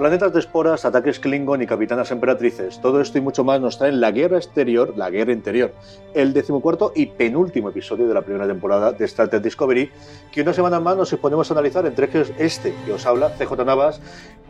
Planetas 0.00 0.32
de 0.32 0.38
esporas, 0.38 0.86
ataques 0.86 1.20
Klingon 1.20 1.60
y 1.60 1.66
capitanas 1.66 2.10
emperatrices. 2.10 2.80
Todo 2.80 3.02
esto 3.02 3.18
y 3.18 3.20
mucho 3.20 3.44
más 3.44 3.60
nos 3.60 3.76
trae 3.76 3.92
La 3.92 4.12
Guerra 4.12 4.38
Exterior, 4.38 4.96
La 4.96 5.10
Guerra 5.10 5.34
Interior, 5.34 5.72
el 6.14 6.32
decimocuarto 6.32 6.92
y 6.94 7.04
penúltimo 7.04 7.68
episodio 7.68 8.08
de 8.08 8.14
la 8.14 8.22
primera 8.22 8.46
temporada 8.46 8.92
de 8.92 9.04
Star 9.04 9.28
Trek 9.28 9.42
Discovery, 9.42 9.90
que 10.32 10.40
una 10.40 10.54
semana 10.54 10.80
más 10.80 10.96
nos 10.96 11.12
exponemos 11.12 11.50
a 11.50 11.52
analizar 11.52 11.84
entre 11.84 12.06
ellos 12.06 12.32
este 12.38 12.74
que 12.86 12.94
os 12.94 13.04
habla, 13.04 13.28
CJ 13.36 13.62
Navas, 13.66 14.00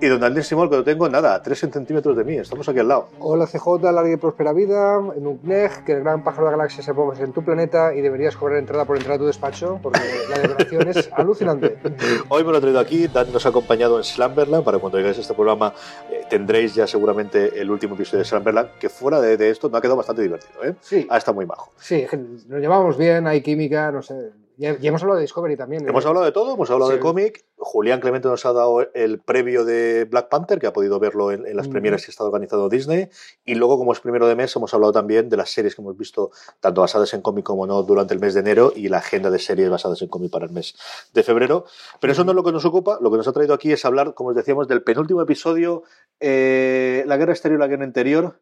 y 0.00 0.06
don 0.06 0.20
Daniel 0.20 0.44
Simón, 0.44 0.70
que 0.70 0.76
lo 0.76 0.84
tengo 0.84 1.08
nada, 1.08 1.34
a 1.34 1.42
3 1.42 1.58
centímetros 1.58 2.16
de 2.16 2.22
mí, 2.22 2.36
estamos 2.36 2.68
aquí 2.68 2.78
al 2.78 2.86
lado. 2.86 3.08
Hola 3.18 3.48
CJ, 3.48 3.82
larga 3.92 4.12
y 4.12 4.16
próspera 4.18 4.52
vida, 4.52 5.00
en 5.16 5.38
que 5.84 5.92
el 5.92 6.00
gran 6.04 6.22
pájaro 6.22 6.46
de 6.46 6.52
la 6.52 6.58
galaxia 6.58 6.84
se 6.84 6.94
ponga 6.94 7.18
en 7.18 7.32
tu 7.32 7.44
planeta 7.44 7.92
y 7.92 8.02
deberías 8.02 8.36
cobrar 8.36 8.60
entrada 8.60 8.84
por 8.84 8.96
entrar 8.96 9.16
a 9.16 9.18
tu 9.18 9.26
despacho, 9.26 9.80
porque 9.82 9.98
la 10.30 10.38
decoración 10.38 10.88
es 10.88 11.10
alucinante. 11.12 11.76
Hoy 12.28 12.44
me 12.44 12.52
lo 12.52 12.58
he 12.58 12.60
traído 12.60 12.78
aquí, 12.78 13.08
Dan 13.08 13.32
nos 13.32 13.44
ha 13.46 13.48
acompañado 13.48 13.98
en 13.98 14.04
Slumberland, 14.04 14.64
para 14.64 14.78
cuando 14.78 14.96
llegáis 14.96 15.18
a 15.18 15.22
este 15.22 15.34
programa 15.40 15.72
eh, 16.10 16.24
tendréis 16.28 16.74
ya 16.74 16.86
seguramente 16.86 17.60
el 17.60 17.70
último 17.70 17.94
episodio 17.94 18.18
de 18.18 18.24
Slumberland, 18.24 18.70
que 18.78 18.88
fuera 18.88 19.20
de, 19.20 19.36
de, 19.36 19.50
esto 19.50 19.68
no 19.68 19.76
ha 19.78 19.80
quedado 19.80 19.96
bastante 19.96 20.22
divertido, 20.22 20.62
¿eh? 20.64 20.74
Sí. 20.80 21.06
Ha 21.08 21.16
estado 21.16 21.34
muy 21.34 21.46
bajo. 21.46 21.72
Sí, 21.78 22.06
nos 22.48 22.60
llevamos 22.60 22.96
bien, 22.98 23.26
hay 23.26 23.40
química, 23.40 23.90
no 23.90 24.02
sé. 24.02 24.32
Ya 24.60 24.76
hemos 24.82 25.00
hablado 25.00 25.16
de 25.16 25.22
Discovery 25.22 25.56
también. 25.56 25.88
Hemos 25.88 26.04
¿eh? 26.04 26.08
hablado 26.08 26.26
de 26.26 26.32
todo, 26.32 26.52
hemos 26.52 26.70
hablado 26.70 26.90
Sí. 26.90 26.96
de 26.98 27.00
cómic. 27.00 27.46
Julián 27.56 27.98
Clemente 28.00 28.28
nos 28.28 28.44
ha 28.44 28.52
dado 28.52 28.82
el 28.92 29.18
previo 29.20 29.64
de 29.64 30.04
Black 30.04 30.28
Panther, 30.28 30.58
que 30.58 30.66
ha 30.66 30.72
podido 30.74 30.98
verlo 31.00 31.32
en, 31.32 31.46
en 31.46 31.56
las 31.56 31.64
Ujú. 31.64 31.72
premieras 31.72 32.04
que 32.04 32.10
está 32.10 32.24
organizando 32.24 32.68
Disney. 32.68 33.08
Y 33.46 33.54
luego, 33.54 33.78
como 33.78 33.92
es 33.92 34.00
primero 34.00 34.26
de 34.26 34.34
mes, 34.36 34.54
hemos 34.54 34.74
hablado 34.74 34.92
también 34.92 35.30
de 35.30 35.38
las 35.38 35.50
series 35.50 35.74
que 35.74 35.80
hemos 35.80 35.96
visto, 35.96 36.30
tanto 36.60 36.82
basadas 36.82 37.14
en 37.14 37.22
cómic 37.22 37.44
como 37.46 37.66
no, 37.66 37.82
durante 37.84 38.12
el 38.12 38.20
mes 38.20 38.34
de 38.34 38.40
enero 38.40 38.70
y 38.76 38.88
la 38.88 38.98
agenda 38.98 39.30
de 39.30 39.38
series 39.38 39.70
basadas 39.70 40.02
en 40.02 40.08
cómic 40.08 40.30
para 40.30 40.44
el 40.44 40.52
mes 40.52 40.74
de 41.14 41.22
febrero. 41.22 41.64
Pero 41.98 42.12
eso 42.12 42.24
no 42.24 42.32
es 42.32 42.36
lo 42.36 42.44
que 42.44 42.52
nos 42.52 42.64
ocupa. 42.66 42.98
Lo 43.00 43.10
que 43.10 43.16
nos 43.16 43.26
ha 43.28 43.32
traído 43.32 43.54
aquí 43.54 43.72
es 43.72 43.82
hablar, 43.86 44.12
como 44.12 44.28
os 44.30 44.36
decíamos, 44.36 44.68
del 44.68 44.82
penúltimo 44.82 45.22
episodio, 45.22 45.84
eh, 46.20 47.02
La 47.06 47.16
guerra 47.16 47.32
exterior 47.32 47.58
y 47.58 47.62
la 47.62 47.66
guerra 47.66 47.86
interior, 47.86 48.38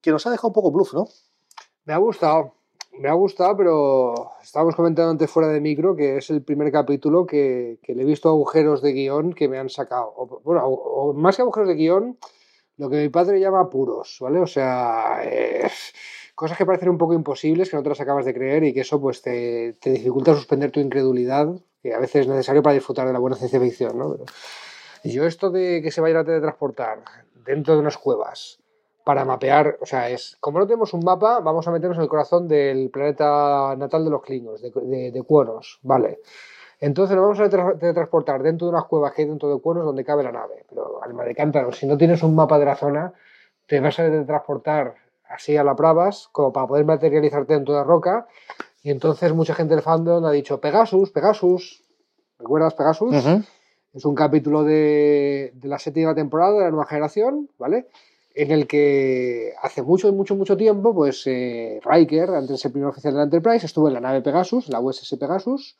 que 0.00 0.12
nos 0.12 0.24
ha 0.24 0.30
dejado 0.30 0.48
un 0.48 0.54
poco 0.54 0.70
bluff, 0.70 0.94
¿no? 0.94 1.08
Me 1.84 1.94
ha 1.94 1.98
gustado, 1.98 2.54
me 2.98 3.08
ha 3.08 3.12
gustado, 3.12 3.56
pero 3.56 4.32
estábamos 4.42 4.74
comentando 4.74 5.10
antes 5.10 5.30
fuera 5.30 5.48
de 5.48 5.60
micro 5.60 5.96
que 5.96 6.18
es 6.18 6.30
el 6.30 6.42
primer 6.42 6.70
capítulo 6.72 7.26
que, 7.26 7.78
que 7.82 7.94
le 7.94 8.02
he 8.02 8.06
visto 8.06 8.28
agujeros 8.28 8.82
de 8.82 8.92
guion 8.92 9.32
que 9.32 9.48
me 9.48 9.58
han 9.58 9.68
sacado. 9.68 10.12
O, 10.16 10.40
bueno, 10.44 10.66
o, 10.66 11.12
más 11.12 11.36
que 11.36 11.42
agujeros 11.42 11.68
de 11.68 11.74
guion, 11.74 12.18
lo 12.76 12.90
que 12.90 12.96
mi 12.96 13.08
padre 13.08 13.40
llama 13.40 13.70
puros, 13.70 14.18
¿vale? 14.20 14.40
O 14.40 14.46
sea, 14.46 15.20
eh, 15.24 15.68
cosas 16.34 16.58
que 16.58 16.66
parecen 16.66 16.90
un 16.90 16.98
poco 16.98 17.14
imposibles, 17.14 17.70
que 17.70 17.76
no 17.76 17.82
te 17.82 17.88
las 17.88 18.00
acabas 18.00 18.24
de 18.24 18.34
creer 18.34 18.64
y 18.64 18.72
que 18.72 18.80
eso 18.80 19.00
pues 19.00 19.22
te, 19.22 19.74
te 19.80 19.90
dificulta 19.90 20.34
suspender 20.34 20.70
tu 20.70 20.80
incredulidad, 20.80 21.48
que 21.82 21.94
a 21.94 21.98
veces 21.98 22.22
es 22.22 22.28
necesario 22.28 22.62
para 22.62 22.74
disfrutar 22.74 23.06
de 23.06 23.12
la 23.12 23.18
buena 23.18 23.36
ciencia 23.36 23.60
ficción, 23.60 23.98
¿no? 23.98 24.12
Pero 24.12 24.24
yo 25.04 25.26
esto 25.26 25.50
de 25.50 25.80
que 25.82 25.90
se 25.90 26.00
vayan 26.00 26.18
a 26.18 26.24
teletransportar 26.24 27.02
dentro 27.44 27.74
de 27.74 27.80
unas 27.80 27.96
cuevas 27.96 28.58
para 29.08 29.24
mapear, 29.24 29.78
o 29.80 29.86
sea, 29.86 30.10
es 30.10 30.36
como 30.38 30.58
no 30.58 30.66
tenemos 30.66 30.92
un 30.92 31.02
mapa, 31.02 31.40
vamos 31.40 31.66
a 31.66 31.70
meternos 31.70 31.96
en 31.96 32.02
el 32.02 32.10
corazón 32.10 32.46
del 32.46 32.90
planeta 32.90 33.74
natal 33.74 34.04
de 34.04 34.10
los 34.10 34.20
Klingons, 34.20 34.60
de, 34.60 34.70
de, 34.70 35.10
de 35.10 35.22
Cuonos, 35.22 35.78
¿vale? 35.82 36.20
Entonces 36.78 37.16
nos 37.16 37.22
vamos 37.22 37.40
a 37.40 37.44
teletransportar 37.44 37.78
teletransportar 37.78 38.42
dentro 38.42 38.66
de 38.66 38.74
unas 38.74 38.84
cuevas 38.84 39.14
que 39.14 39.22
hay 39.22 39.28
dentro 39.28 39.48
de 39.48 39.62
Cuonos 39.62 39.86
donde 39.86 40.04
cabe 40.04 40.24
la 40.24 40.32
nave. 40.32 40.66
Pero, 40.68 41.02
alma 41.02 41.24
de 41.24 41.34
cántaro, 41.34 41.72
si 41.72 41.86
no 41.86 41.96
tienes 41.96 42.22
un 42.22 42.34
mapa 42.34 42.58
de 42.58 42.66
la 42.66 42.76
zona, 42.76 43.14
te 43.66 43.80
vas 43.80 43.98
a 43.98 44.02
teletransportar 44.02 44.96
así 45.26 45.56
a 45.56 45.64
la 45.64 45.72
bravas, 45.72 46.28
como 46.30 46.52
para 46.52 46.66
poder 46.66 46.84
materializarte 46.84 47.54
dentro 47.54 47.72
de 47.72 47.80
la 47.80 47.86
roca. 47.86 48.26
Y 48.82 48.90
entonces 48.90 49.32
mucha 49.32 49.54
gente 49.54 49.74
del 49.74 49.82
fandom 49.82 50.22
ha 50.26 50.32
dicho, 50.32 50.60
Pegasus, 50.60 51.12
Pegasus, 51.12 51.82
¿recuerdas 52.38 52.74
Pegasus? 52.74 53.14
Es 53.94 54.04
un 54.04 54.14
capítulo 54.14 54.64
de, 54.64 55.52
de 55.54 55.68
la 55.68 55.78
séptima 55.78 56.14
temporada 56.14 56.58
de 56.58 56.64
la 56.64 56.70
nueva 56.70 56.84
generación, 56.84 57.48
¿vale? 57.58 57.86
En 58.40 58.52
el 58.52 58.68
que 58.68 59.52
hace 59.60 59.82
mucho, 59.82 60.12
mucho, 60.12 60.36
mucho 60.36 60.56
tiempo, 60.56 60.94
pues 60.94 61.26
eh, 61.26 61.80
Riker, 61.82 62.30
antes 62.30 62.50
de 62.50 62.58
ser 62.58 62.70
primer 62.70 62.90
oficial 62.90 63.12
de 63.12 63.16
la 63.16 63.24
Enterprise, 63.24 63.66
estuvo 63.66 63.88
en 63.88 63.94
la 63.94 64.00
nave 64.00 64.22
Pegasus, 64.22 64.68
la 64.68 64.78
USS 64.78 65.16
Pegasus, 65.18 65.76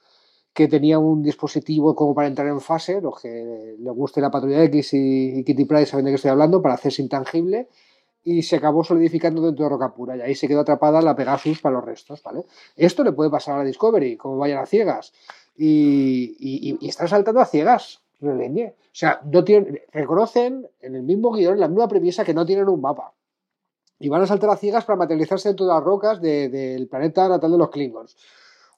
que 0.53 0.67
tenía 0.67 0.99
un 0.99 1.23
dispositivo 1.23 1.95
como 1.95 2.17
para 2.17 2.27
entrar 2.27 2.49
en 2.49 2.61
fase, 2.61 3.01
los 3.01 3.23
que 3.23 3.77
le 3.79 3.91
guste 3.93 4.21
la 4.21 4.33
Patrulla 4.33 4.65
X 4.65 4.93
y, 4.95 5.39
y 5.39 5.45
Kitty 5.45 5.67
Pryde 5.67 5.87
saben 5.87 6.07
de 6.07 6.11
qué 6.11 6.17
estoy 6.17 6.33
hablando, 6.33 6.61
para 6.61 6.75
hacerse 6.75 7.01
intangible, 7.01 7.69
y 8.25 8.43
se 8.43 8.57
acabó 8.57 8.83
solidificando 8.83 9.41
dentro 9.41 9.65
de 9.65 9.71
roca 9.71 9.95
pura, 9.95 10.17
y 10.17 10.23
ahí 10.23 10.35
se 10.35 10.49
quedó 10.49 10.63
atrapada 10.63 11.01
la 11.01 11.15
Pegasus 11.15 11.61
para 11.61 11.77
los 11.77 11.85
restos, 11.85 12.25
¿vale? 12.25 12.43
Esto 12.75 13.05
le 13.05 13.13
puede 13.13 13.31
pasar 13.31 13.55
a 13.55 13.59
la 13.59 13.65
Discovery, 13.67 14.17
como 14.17 14.37
vayan 14.37 14.59
a 14.59 14.67
ciegas, 14.67 15.13
y, 15.57 16.35
y, 16.41 16.77
y 16.81 16.89
están 16.89 17.07
saltando 17.07 17.41
a 17.41 17.47
ciegas, 17.47 18.03
no 18.21 18.35
leñe. 18.35 18.77
O 18.81 18.91
sea, 18.93 19.21
no 19.25 19.45
tienen, 19.45 19.81
reconocen 19.93 20.69
en 20.81 20.95
el 20.97 21.03
mismo 21.03 21.33
guion, 21.33 21.59
la 21.61 21.69
misma 21.69 21.89
premisa, 21.89 22.25
que 22.25 22.35
no 22.35 22.45
tienen 22.47 22.69
un 22.69 22.81
mapa. 22.81 23.15
Y 24.01 24.09
van 24.09 24.23
a 24.23 24.27
saltar 24.27 24.51
a 24.51 24.57
ciegas 24.57 24.85
para 24.85 24.97
materializarse 24.97 25.49
dentro 25.49 25.67
de 25.67 25.73
las 25.73 25.83
rocas 25.83 26.21
de- 26.21 26.49
del 26.49 26.89
planeta 26.89 27.29
natal 27.29 27.51
de 27.53 27.59
los 27.59 27.71
Klingons. 27.71 28.17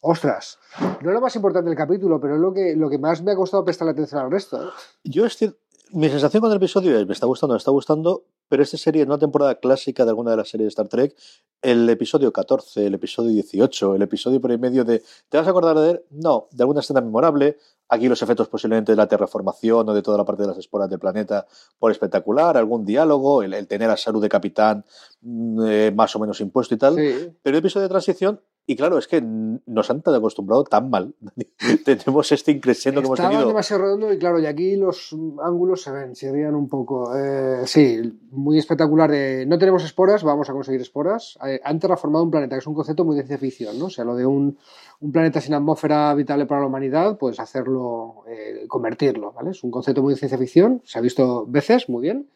Ostras, 0.02 0.58
no 1.02 1.10
es 1.10 1.14
lo 1.14 1.20
más 1.20 1.36
importante 1.36 1.68
del 1.68 1.76
capítulo, 1.76 2.18
pero 2.20 2.36
es 2.36 2.40
lo 2.40 2.54
que, 2.54 2.74
lo 2.74 2.88
que 2.88 2.98
más 2.98 3.22
me 3.22 3.32
ha 3.32 3.36
costado 3.36 3.64
prestar 3.64 3.86
atención 3.88 4.22
al 4.22 4.30
resto. 4.30 4.72
Yo 5.04 5.26
estoy, 5.26 5.54
mi 5.92 6.08
sensación 6.08 6.40
con 6.40 6.50
el 6.50 6.56
episodio 6.56 6.98
es, 6.98 7.06
me 7.06 7.12
está 7.12 7.26
gustando, 7.26 7.52
me 7.54 7.58
está 7.58 7.70
gustando, 7.70 8.24
pero 8.50 8.64
esta 8.64 8.76
serie 8.76 9.02
es 9.02 9.06
una 9.06 9.18
temporada 9.18 9.54
clásica 9.54 10.04
de 10.04 10.10
alguna 10.10 10.32
de 10.32 10.38
las 10.38 10.48
series 10.48 10.66
de 10.66 10.68
Star 10.70 10.88
Trek. 10.88 11.14
El 11.62 11.88
episodio 11.88 12.32
14, 12.32 12.84
el 12.84 12.94
episodio 12.94 13.30
18, 13.30 13.94
el 13.94 14.02
episodio 14.02 14.40
por 14.40 14.50
en 14.50 14.60
medio 14.60 14.84
de... 14.84 15.04
¿Te 15.28 15.38
vas 15.38 15.46
a 15.46 15.50
acordar 15.50 15.78
de 15.78 15.90
él? 15.92 16.04
No, 16.10 16.48
de 16.50 16.64
alguna 16.64 16.80
escena 16.80 17.00
memorable. 17.00 17.58
Aquí 17.88 18.08
los 18.08 18.20
efectos 18.22 18.48
posiblemente 18.48 18.90
de 18.90 18.96
la 18.96 19.06
terraformación 19.06 19.88
o 19.88 19.94
de 19.94 20.02
toda 20.02 20.18
la 20.18 20.24
parte 20.24 20.42
de 20.42 20.48
las 20.48 20.58
esporas 20.58 20.90
del 20.90 20.98
planeta 20.98 21.46
por 21.78 21.92
espectacular, 21.92 22.56
algún 22.56 22.84
diálogo, 22.84 23.44
el, 23.44 23.54
el 23.54 23.68
tener 23.68 23.88
a 23.88 23.96
Saru 23.96 24.18
de 24.18 24.28
capitán 24.28 24.84
mm, 25.20 25.66
eh, 25.66 25.92
más 25.94 26.16
o 26.16 26.18
menos 26.18 26.40
impuesto 26.40 26.74
y 26.74 26.78
tal. 26.78 26.96
Sí. 26.96 27.32
Pero 27.42 27.56
el 27.56 27.60
episodio 27.60 27.84
de 27.84 27.90
transición, 27.90 28.40
y 28.70 28.76
claro, 28.76 28.98
es 28.98 29.08
que 29.08 29.20
nos 29.20 29.90
han 29.90 30.00
tan 30.00 30.14
acostumbrado 30.14 30.62
tan 30.62 30.90
mal. 30.90 31.12
Tenemos 31.84 32.30
este 32.30 32.52
increciendo 32.52 33.00
que 33.00 33.08
hemos 33.08 33.18
tenido. 33.18 33.48
demasiado 33.48 33.82
redondo 33.82 34.12
y 34.12 34.18
claro, 34.20 34.38
y 34.38 34.46
aquí 34.46 34.76
los 34.76 35.12
ángulos 35.42 35.82
se 35.82 35.90
ven, 35.90 36.14
se 36.14 36.30
veían 36.30 36.54
un 36.54 36.68
poco. 36.68 37.12
eh, 37.16 37.62
sí, 37.66 38.00
muy 38.30 38.60
espectacular. 38.60 39.10
De, 39.10 39.44
no 39.44 39.58
tenemos 39.58 39.82
esporas, 39.82 40.22
vamos 40.22 40.48
a 40.48 40.52
conseguir 40.52 40.80
esporas. 40.80 41.36
Eh, 41.44 41.60
han 41.64 41.80
terraformado 41.80 42.22
un 42.22 42.30
planeta, 42.30 42.54
que 42.54 42.60
es 42.60 42.66
un 42.68 42.74
concepto 42.74 43.04
muy 43.04 43.16
de 43.16 43.22
ciencia 43.22 43.38
ficción, 43.38 43.76
¿no? 43.76 43.86
O 43.86 43.90
sea, 43.90 44.04
lo 44.04 44.14
de 44.14 44.24
un, 44.24 44.56
un 45.00 45.10
planeta 45.10 45.40
sin 45.40 45.54
atmósfera 45.54 46.10
habitable 46.10 46.46
para 46.46 46.60
la 46.60 46.68
humanidad, 46.68 47.18
pues 47.18 47.40
hacerlo, 47.40 48.22
eh, 48.28 48.66
convertirlo, 48.68 49.32
¿vale? 49.32 49.50
Es 49.50 49.64
un 49.64 49.72
concepto 49.72 50.00
muy 50.00 50.14
de 50.14 50.18
ciencia 50.20 50.38
ficción, 50.38 50.80
se 50.84 50.96
ha 50.96 51.02
visto 51.02 51.44
veces, 51.48 51.88
muy 51.88 52.02
bien. 52.02 52.30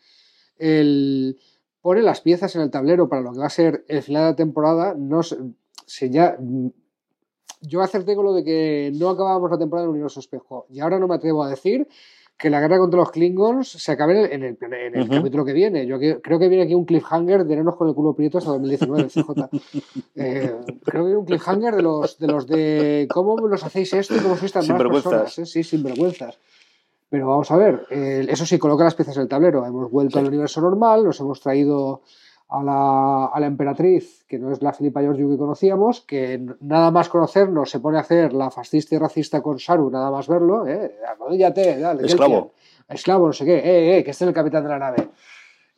El, 0.59 1.39
pone 1.81 2.03
las 2.03 2.23
piezas 2.23 2.57
en 2.57 2.63
el 2.63 2.73
tablero 2.73 3.09
para 3.09 3.23
lo 3.23 3.33
que 3.33 3.39
va 3.39 3.47
a 3.47 3.51
ser 3.51 3.85
el 3.87 4.03
final 4.03 4.23
de 4.23 4.31
la 4.31 4.37
temporada, 4.37 4.95
no 4.99 5.21
se, 5.87 6.11
ya 6.11 6.37
yo 7.67 7.83
acerté 7.83 8.15
con 8.15 8.25
lo 8.25 8.35
de 8.35 8.45
que 8.45 8.93
no 8.95 9.09
acabábamos 9.09 9.51
la 9.51 9.59
temporada 9.59 9.85
en 9.85 9.91
el 9.91 9.95
universo 9.95 10.21
espejo. 10.21 10.67
Y 10.71 10.81
ahora 10.81 10.99
no 10.99 11.09
me 11.09 11.15
atrevo 11.15 11.43
a 11.43 11.49
decir 11.49 11.89
que 12.37 12.51
la 12.51 12.61
guerra 12.61 12.79
contra 12.79 12.99
los 12.99 13.11
Klingons 13.11 13.69
se 13.69 13.93
acabe 13.93 14.35
en 14.35 14.43
el, 14.43 14.59
en 14.61 14.97
el 14.97 15.09
capítulo 15.09 15.45
que 15.45 15.53
viene. 15.53 15.87
Yo 15.87 15.99
creo 15.99 16.39
que 16.39 16.49
viene 16.49 16.65
aquí 16.65 16.75
un 16.75 16.85
cliffhanger 16.85 17.45
de 17.45 17.49
tenernos 17.49 17.77
con 17.77 17.89
el 17.89 17.95
culo 17.95 18.15
prieto 18.15 18.39
hasta 18.39 18.51
2019, 18.51 19.09
CJ. 19.09 19.25
Eh, 20.17 20.55
creo 20.85 21.03
que 21.03 21.07
viene 21.07 21.17
un 21.17 21.25
cliffhanger 21.25 21.75
de 21.75 21.83
los 21.83 22.19
de, 22.19 22.27
los 22.27 22.47
de 22.47 23.09
cómo 23.11 23.37
nos 23.49 23.65
hacéis 23.65 23.93
esto 23.95 24.17
y 24.17 24.21
cómo 24.21 24.37
sois 24.37 24.53
tan 24.53 24.67
malas 24.67 24.93
personas. 24.93 25.39
¿eh? 25.39 25.47
Sí, 25.47 25.63
sin 25.65 25.83
vergüenzas. 25.83 26.39
Pero 27.11 27.29
vamos 27.29 27.51
a 27.51 27.57
ver, 27.57 27.87
eso 27.91 28.45
sí, 28.45 28.59
coloca 28.59 28.83
las 28.83 28.95
piezas 28.95 29.17
en 29.17 29.23
el 29.23 29.29
tablero. 29.29 29.65
Hemos 29.65 29.91
vuelto 29.91 30.19
al 30.19 30.27
universo 30.27 30.61
normal, 30.61 31.05
nos 31.05 31.21
hemos 31.21 31.41
traído 31.41 32.03
a 32.55 32.63
la, 32.63 33.27
a 33.27 33.41
la, 33.41 33.47
emperatriz, 33.47 34.25
que 34.29 34.39
no 34.39 34.53
es 34.53 34.63
la 34.63 34.73
Filipa 34.73 35.01
Georgiou 35.01 35.31
que 35.31 35.39
conocíamos, 35.39 36.03
que 36.03 36.41
nada 36.61 36.93
más 36.93 37.09
conocernos 37.09 37.69
se 37.69 37.81
pone 37.81 37.99
a 37.99 38.03
hacer 38.03 38.33
la 38.33 38.51
fascista 38.51 38.95
y 38.95 38.99
racista 38.99 39.43
con 39.43 39.59
Saru, 39.59 39.91
nada 39.91 40.11
más 40.11 40.29
verlo, 40.29 40.65
¿eh? 40.67 40.95
dale, 41.81 42.07
esclavo. 42.07 42.53
Esclavo, 42.89 43.27
no 43.27 43.33
sé 43.33 43.45
qué, 43.45 43.57
eh, 43.57 43.99
eh, 43.99 44.05
que 44.05 44.13
esté 44.13 44.25
en 44.25 44.29
el 44.29 44.35
capitán 44.35 44.63
de 44.63 44.69
la 44.69 44.79
nave. 44.79 45.09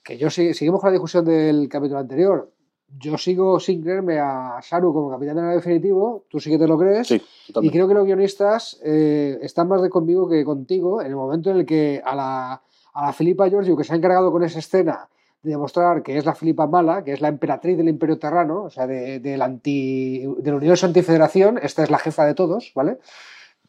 Que 0.03 0.19
yo 0.19 0.29
seguimos 0.29 0.81
con 0.81 0.89
la 0.89 0.93
discusión 0.93 1.25
del 1.25 1.67
capítulo 1.69 1.99
anterior. 1.99 2.53
Yo 2.99 3.17
sigo 3.17 3.59
sin 3.59 3.83
creerme 3.83 4.19
a 4.19 4.59
Saru 4.61 4.93
como 4.93 5.11
capitán 5.11 5.37
de 5.37 5.41
la 5.41 5.47
nave 5.49 5.57
definitivo, 5.57 6.25
tú 6.29 6.41
sí 6.41 6.51
que 6.51 6.59
te 6.59 6.69
lo 6.69 6.77
crees. 6.79 7.11
y 7.11 7.71
creo 7.71 7.89
que 7.89 7.95
los 7.95 8.05
guionistas 8.05 8.79
eh, 8.85 9.39
están 9.41 9.67
más 9.69 9.81
de 9.81 9.89
conmigo 9.89 10.29
que 10.29 10.45
contigo 10.45 11.01
en 11.01 11.07
el 11.07 11.17
momento 11.17 11.51
en 11.51 11.57
el 11.59 11.67
que 11.67 12.03
a 12.05 12.15
la, 12.15 12.63
a 12.93 13.07
la 13.07 13.13
Filipa 13.15 13.49
Giorgio, 13.49 13.77
que 13.77 13.85
se 13.85 13.95
ha 13.95 13.97
encargado 13.97 14.31
con 14.31 14.45
esa 14.45 14.59
escena 14.59 15.09
demostrar 15.51 16.03
que 16.03 16.19
es 16.19 16.25
la 16.25 16.35
Filipa 16.35 16.67
mala, 16.67 17.05
que 17.05 17.13
es 17.13 17.21
la 17.21 17.29
emperatriz 17.29 17.77
del 17.77 17.89
Imperio 17.89 18.19
Terrano, 18.19 18.65
o 18.65 18.71
sea, 18.71 18.87
del, 18.87 19.43
anti, 19.43 20.27
del 20.39 20.55
universo 20.55 20.87
antifederación, 20.87 21.59
esta 21.63 21.83
es 21.83 21.91
la 21.91 21.99
jefa 21.99 22.25
de 22.25 22.35
todos, 22.35 22.73
¿vale? 22.75 22.99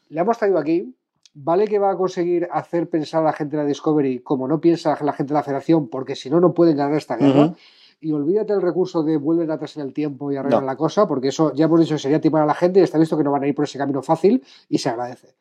Le 0.08 0.20
hemos 0.20 0.38
traído 0.38 0.58
aquí, 0.58 0.94
vale 1.34 1.66
que 1.66 1.78
va 1.78 1.92
a 1.92 1.96
conseguir 1.96 2.48
hacer 2.50 2.88
pensar 2.88 3.22
a 3.22 3.26
la 3.26 3.32
gente 3.32 3.56
de 3.56 3.62
la 3.62 3.68
Discovery 3.68 4.20
como 4.20 4.48
no 4.48 4.60
piensa 4.60 4.98
la 5.02 5.12
gente 5.12 5.32
de 5.32 5.38
la 5.38 5.44
Federación, 5.44 5.88
porque 5.88 6.16
si 6.16 6.30
no, 6.30 6.40
no 6.40 6.52
pueden 6.52 6.76
ganar 6.76 6.96
esta 6.96 7.16
guerra. 7.16 7.54
Y 8.00 8.12
olvídate 8.12 8.52
el 8.52 8.62
recurso 8.62 9.02
de 9.02 9.16
vuelven 9.16 9.50
atrás 9.50 9.76
en 9.76 9.82
el 9.82 9.92
tiempo 9.92 10.30
y 10.30 10.36
arreglan 10.36 10.66
la 10.66 10.76
cosa, 10.76 11.08
porque 11.08 11.28
eso 11.28 11.52
ya 11.54 11.64
hemos 11.64 11.80
dicho 11.80 11.98
sería 11.98 12.20
timar 12.20 12.42
a 12.42 12.46
la 12.46 12.54
gente 12.54 12.78
y 12.78 12.84
está 12.84 12.96
visto 12.96 13.16
que 13.16 13.24
no 13.24 13.32
van 13.32 13.42
a 13.42 13.48
ir 13.48 13.54
por 13.54 13.64
ese 13.64 13.76
camino 13.76 14.02
fácil 14.02 14.44
y 14.68 14.78
se 14.78 14.88
agradece. 14.88 15.34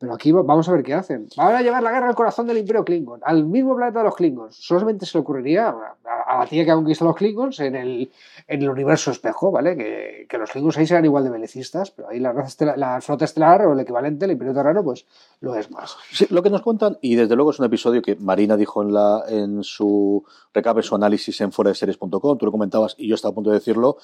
Pero 0.00 0.14
aquí 0.14 0.32
vamos 0.32 0.66
a 0.66 0.72
ver 0.72 0.82
qué 0.82 0.94
hacen. 0.94 1.28
Van 1.36 1.54
a 1.54 1.60
llevar 1.60 1.82
la 1.82 1.90
guerra 1.90 2.08
al 2.08 2.14
corazón 2.14 2.46
del 2.46 2.56
Imperio 2.56 2.86
Klingon, 2.86 3.20
al 3.22 3.44
mismo 3.44 3.76
planeta 3.76 3.98
de 3.98 4.06
los 4.06 4.16
Klingons. 4.16 4.56
Solamente 4.56 5.04
se 5.04 5.18
le 5.18 5.20
ocurriría 5.20 5.68
a, 5.68 6.38
la 6.38 6.46
tía 6.46 6.64
que 6.64 6.70
ha 6.70 6.74
conquistado 6.74 7.10
los 7.10 7.18
Klingons 7.18 7.60
en 7.60 7.76
el, 7.76 8.10
en 8.48 8.62
el 8.62 8.70
universo 8.70 9.10
espejo, 9.10 9.50
¿vale? 9.50 9.76
Que, 9.76 10.26
que, 10.26 10.38
los 10.38 10.50
Klingons 10.52 10.78
ahí 10.78 10.86
serán 10.86 11.04
igual 11.04 11.24
de 11.24 11.28
belicistas, 11.28 11.90
pero 11.90 12.08
ahí 12.08 12.18
la, 12.18 12.32
la 12.76 13.02
flota 13.02 13.26
estelar 13.26 13.66
o 13.66 13.74
el 13.74 13.80
equivalente, 13.80 14.24
el 14.24 14.30
Imperio 14.30 14.54
Terrano, 14.54 14.82
pues 14.82 15.04
lo 15.40 15.54
es 15.54 15.70
más. 15.70 15.94
Lo 16.30 16.42
que 16.42 16.48
nos 16.48 16.62
cuentan, 16.62 16.96
y 17.02 17.16
desde 17.16 17.36
luego 17.36 17.50
es 17.50 17.58
un 17.58 17.66
episodio 17.66 18.00
que 18.00 18.16
Marina 18.16 18.56
dijo 18.56 18.80
en, 18.80 18.94
la, 18.94 19.24
en 19.28 19.62
su 19.62 20.24
recabe, 20.54 20.82
su 20.82 20.94
análisis 20.94 21.38
en 21.42 21.52
foradeseries.com, 21.52 22.38
tú 22.38 22.46
lo 22.46 22.52
comentabas 22.52 22.94
y 22.96 23.06
yo 23.06 23.16
estaba 23.16 23.32
a 23.32 23.34
punto 23.34 23.50
de 23.50 23.58
decirlo, 23.58 23.98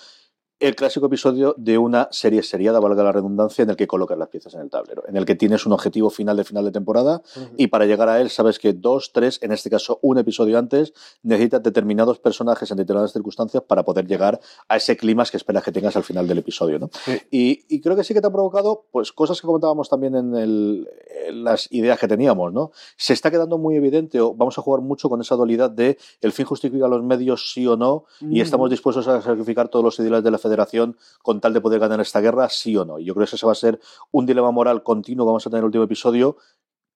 el 0.59 0.75
clásico 0.75 1.07
episodio 1.07 1.55
de 1.59 1.77
una 1.77 2.09
serie 2.11 2.43
seriada, 2.43 2.81
valga 2.81 3.05
la 3.05 3.13
redundancia, 3.13 3.63
en 3.63 3.71
el 3.71 3.77
que 3.77 3.87
colocas 3.87 4.17
las 4.17 4.29
piezas 4.29 4.55
en 4.55 4.63
el 4.63 4.71
tablero, 4.71 5.03
en 5.07 5.17
el 5.17 5.27
que 5.27 5.35
tienes 5.35 5.67
un 5.67 5.73
objetivo 5.73 6.09
final 6.09 6.37
de 6.37 6.45
final 6.45 6.65
de 6.65 6.73
temporada 6.73 7.23
y 7.59 7.67
para 7.67 7.85
llegar 7.85 8.09
a 8.09 8.21
él 8.21 8.31
sabes 8.31 8.59
que 8.59 8.73
dos, 8.73 9.13
tres, 9.13 9.39
en 9.43 9.53
este 9.53 9.69
caso 9.69 9.99
un 10.03 10.19
episodio 10.19 10.59
antes, 10.59 10.95
necesitas 11.23 11.63
determinados 11.63 12.19
personajes 12.19 12.71
en 12.71 12.79
determinadas 12.79 13.13
circunstancias 13.13 13.63
para 13.65 13.85
poder 13.85 14.07
llegar 14.07 14.41
a 14.69 14.77
ese 14.77 14.97
clima 14.97 15.25
que 15.31 15.37
esperas 15.37 15.63
que 15.63 15.73
tengas 15.73 15.97
al 15.97 16.05
final 16.05 16.27
del 16.27 16.39
episodio. 16.39 16.79
¿no? 16.79 16.91
Y, 17.31 17.81
creo 17.81 17.97
que 17.97 18.05
sí 18.05 18.15
que 18.15 18.21
te 18.21 18.27
ha 18.27 18.33
provocado 18.33 18.87
pues 18.91 19.13
cosas 19.13 19.41
que 19.41 19.47
comentábamos 19.47 19.89
también 19.89 20.15
en, 20.15 20.35
el, 20.35 20.89
las 21.33 21.71
ideas 21.71 21.99
que 21.99 22.09
teníamos. 22.09 22.53
¿no? 22.53 22.71
Se 22.97 23.13
está 23.13 23.31
quedando 23.31 23.59
muy 23.59 23.77
evidente 23.77 24.21
o 24.21 24.35
vamos 24.35 24.59
a 24.59 24.63
jugar 24.63 24.81
mucho 24.81 25.09
con 25.09 25.21
esa 25.21 25.37
dualidad 25.37 25.71
de 25.71 25.99
el 26.21 26.33
fin 26.33 26.47
justifica 26.47 26.89
los 26.89 27.03
medios 27.03 27.53
sí 27.53 27.67
o 27.67 27.77
no 27.77 28.05
y 28.21 28.41
estamos 28.41 28.71
dispuestos 28.71 29.07
a 29.09 29.21
sacrificar 29.21 29.69
todos 29.69 29.85
los 29.85 29.99
ideales 29.99 30.25
de 30.25 30.31
la 30.31 30.39
federación 30.47 30.97
con 31.23 31.41
tal 31.41 31.53
de 31.53 31.61
poder 31.61 31.81
ganar 31.81 32.01
esta 32.01 32.21
guerra, 32.21 32.49
sí 32.49 32.77
o 32.77 32.85
no. 32.85 32.99
Y 32.99 33.05
yo 33.05 33.15
creo 33.15 33.27
que 33.27 33.37
ese 33.37 33.47
va 33.47 33.53
a 33.53 33.57
ser 33.57 33.81
un 34.11 34.27
dilema 34.27 34.51
moral 34.51 34.83
continuo 34.83 35.27
que 35.27 35.29
vamos 35.29 35.47
a 35.47 35.51
tener 35.51 35.59
en 35.59 35.65
el 35.65 35.67
último 35.67 35.85
episodio, 35.85 36.37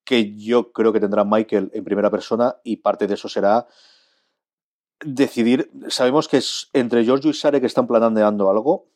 que 0.05 0.37
yo 0.37 0.73
creo 0.73 0.93
que 0.93 1.01
tendrá 1.01 1.25
Michael 1.25 1.71
en 1.75 1.85
primera 1.85 2.11
persona 2.11 2.57
y 2.65 2.77
parte 2.77 3.07
de 3.07 3.15
eso 3.15 3.29
será 3.29 3.67
decidir, 5.05 5.71
sabemos 5.89 6.29
que 6.29 6.39
es 6.39 6.69
entre 6.73 7.05
Giorgio 7.05 7.31
y 7.31 7.35
Sare 7.35 7.61
que 7.61 7.67
están 7.67 7.87
planeando 7.87 8.51
algo, 8.51 8.91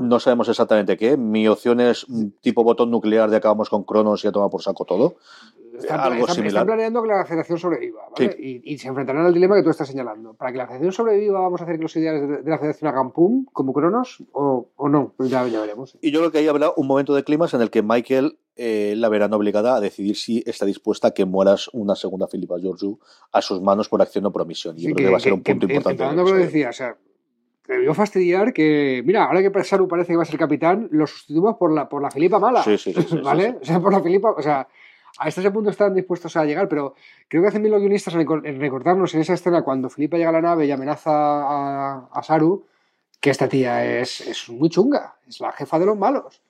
No 0.00 0.18
sabemos 0.18 0.48
exactamente 0.48 0.96
qué. 0.96 1.18
Mi 1.18 1.46
opción 1.46 1.80
es 1.80 2.06
tipo 2.40 2.64
botón 2.64 2.90
nuclear 2.90 3.28
de 3.28 3.36
acabamos 3.36 3.68
con 3.68 3.84
Cronos 3.84 4.24
y 4.24 4.26
a 4.26 4.32
tomar 4.32 4.48
por 4.48 4.62
saco 4.62 4.86
todo. 4.86 5.16
Están, 5.78 6.00
algo 6.00 6.28
similar. 6.28 6.66
planeando 6.66 7.02
que 7.02 7.08
la 7.08 7.24
federación 7.24 7.58
sobreviva, 7.58 8.02
¿vale? 8.10 8.36
Y, 8.38 8.78
se 8.78 8.88
enfrentarán 8.88 9.24
al 9.24 9.34
dilema 9.34 9.56
que 9.56 9.62
tú 9.62 9.70
estás 9.70 9.88
señalando. 9.88 10.34
Para 10.34 10.52
que 10.52 10.58
la 10.58 10.66
federación 10.66 10.92
sobreviva, 10.92 11.40
¿vamos 11.40 11.60
a 11.60 11.64
hacer 11.64 11.76
que 11.76 11.82
los 11.82 11.96
ideales 11.96 12.44
de, 12.44 12.50
la 12.50 12.58
federación 12.58 12.90
hagan 12.90 13.12
pum, 13.12 13.46
como 13.52 13.72
Cronos, 13.72 14.22
o, 14.32 14.68
o 14.76 14.88
no? 14.88 15.14
Pues 15.16 15.30
ya, 15.30 15.46
ya, 15.48 15.60
veremos. 15.60 15.96
Y 16.00 16.10
yo 16.10 16.20
creo 16.20 16.30
que 16.30 16.38
ahí 16.38 16.48
habrá 16.48 16.70
un 16.76 16.86
momento 16.86 17.14
de 17.14 17.24
clima 17.24 17.46
en 17.52 17.60
el 17.60 17.70
que 17.70 17.82
Michael 17.82 18.38
eh, 18.60 18.94
la 18.96 19.08
verán 19.08 19.32
obligada 19.32 19.76
a 19.76 19.80
decidir 19.80 20.16
si 20.16 20.42
está 20.44 20.66
dispuesta 20.66 21.08
a 21.08 21.10
que 21.12 21.24
mueras 21.24 21.70
una 21.72 21.94
segunda 21.94 22.26
Filipa 22.26 22.58
Georgiou 22.58 22.98
a 23.30 23.40
sus 23.40 23.62
manos 23.62 23.88
por 23.88 24.02
acción 24.02 24.26
o 24.26 24.32
por 24.32 24.42
omisión. 24.42 24.76
Y 24.76 24.88
yo 24.88 24.94
creo 24.94 25.06
que, 25.06 25.12
va 25.12 25.18
a 25.18 25.20
ser 25.20 25.32
un 25.32 25.44
punto 25.44 25.66
importante. 25.66 26.04
Que, 26.04 26.14
lo 26.16 26.32
decía, 26.32 26.70
o 26.70 26.72
sea, 26.72 26.96
debió 27.68 27.94
fastidiar 27.94 28.52
que, 28.52 29.00
mira, 29.04 29.26
ahora 29.26 29.48
que 29.48 29.62
Saru 29.62 29.86
parece 29.86 30.12
que 30.12 30.16
va 30.16 30.24
a 30.24 30.26
ser 30.26 30.40
capitán, 30.40 30.88
lo 30.90 31.06
sustituimos 31.06 31.56
por 31.56 31.72
la, 31.72 31.88
por 31.88 32.02
la 32.02 32.10
Filipa 32.10 32.40
mala. 32.40 32.64
Sí, 32.64 32.76
sí, 32.78 32.92
sí. 32.92 33.18
¿Vale? 33.22 33.58
O 33.62 33.64
sea, 33.64 33.78
por 33.78 33.92
la 33.92 34.02
Filipa, 34.02 34.32
o 34.32 34.42
sea 34.42 34.66
a 35.18 35.28
este 35.28 35.50
punto 35.50 35.70
están 35.70 35.94
dispuestos 35.94 36.36
a 36.36 36.44
llegar, 36.44 36.68
pero 36.68 36.94
creo 37.26 37.42
que 37.42 37.48
hacen 37.48 37.62
bien 37.62 37.72
los 37.72 37.80
guionistas 37.80 38.14
en 38.14 38.60
recordarnos 38.60 39.14
en 39.14 39.20
esa 39.20 39.34
escena 39.34 39.62
cuando 39.62 39.90
Felipe 39.90 40.16
llega 40.16 40.30
a 40.30 40.32
la 40.32 40.40
nave 40.40 40.66
y 40.66 40.70
amenaza 40.70 41.10
a, 41.10 42.22
Saru, 42.22 42.64
que 43.20 43.30
esta 43.30 43.48
tía 43.48 44.00
es, 44.00 44.20
es, 44.20 44.48
muy 44.48 44.70
chunga, 44.70 45.16
es 45.26 45.40
la 45.40 45.50
jefa 45.52 45.78
de 45.78 45.86
los 45.86 45.98
malos. 45.98 46.40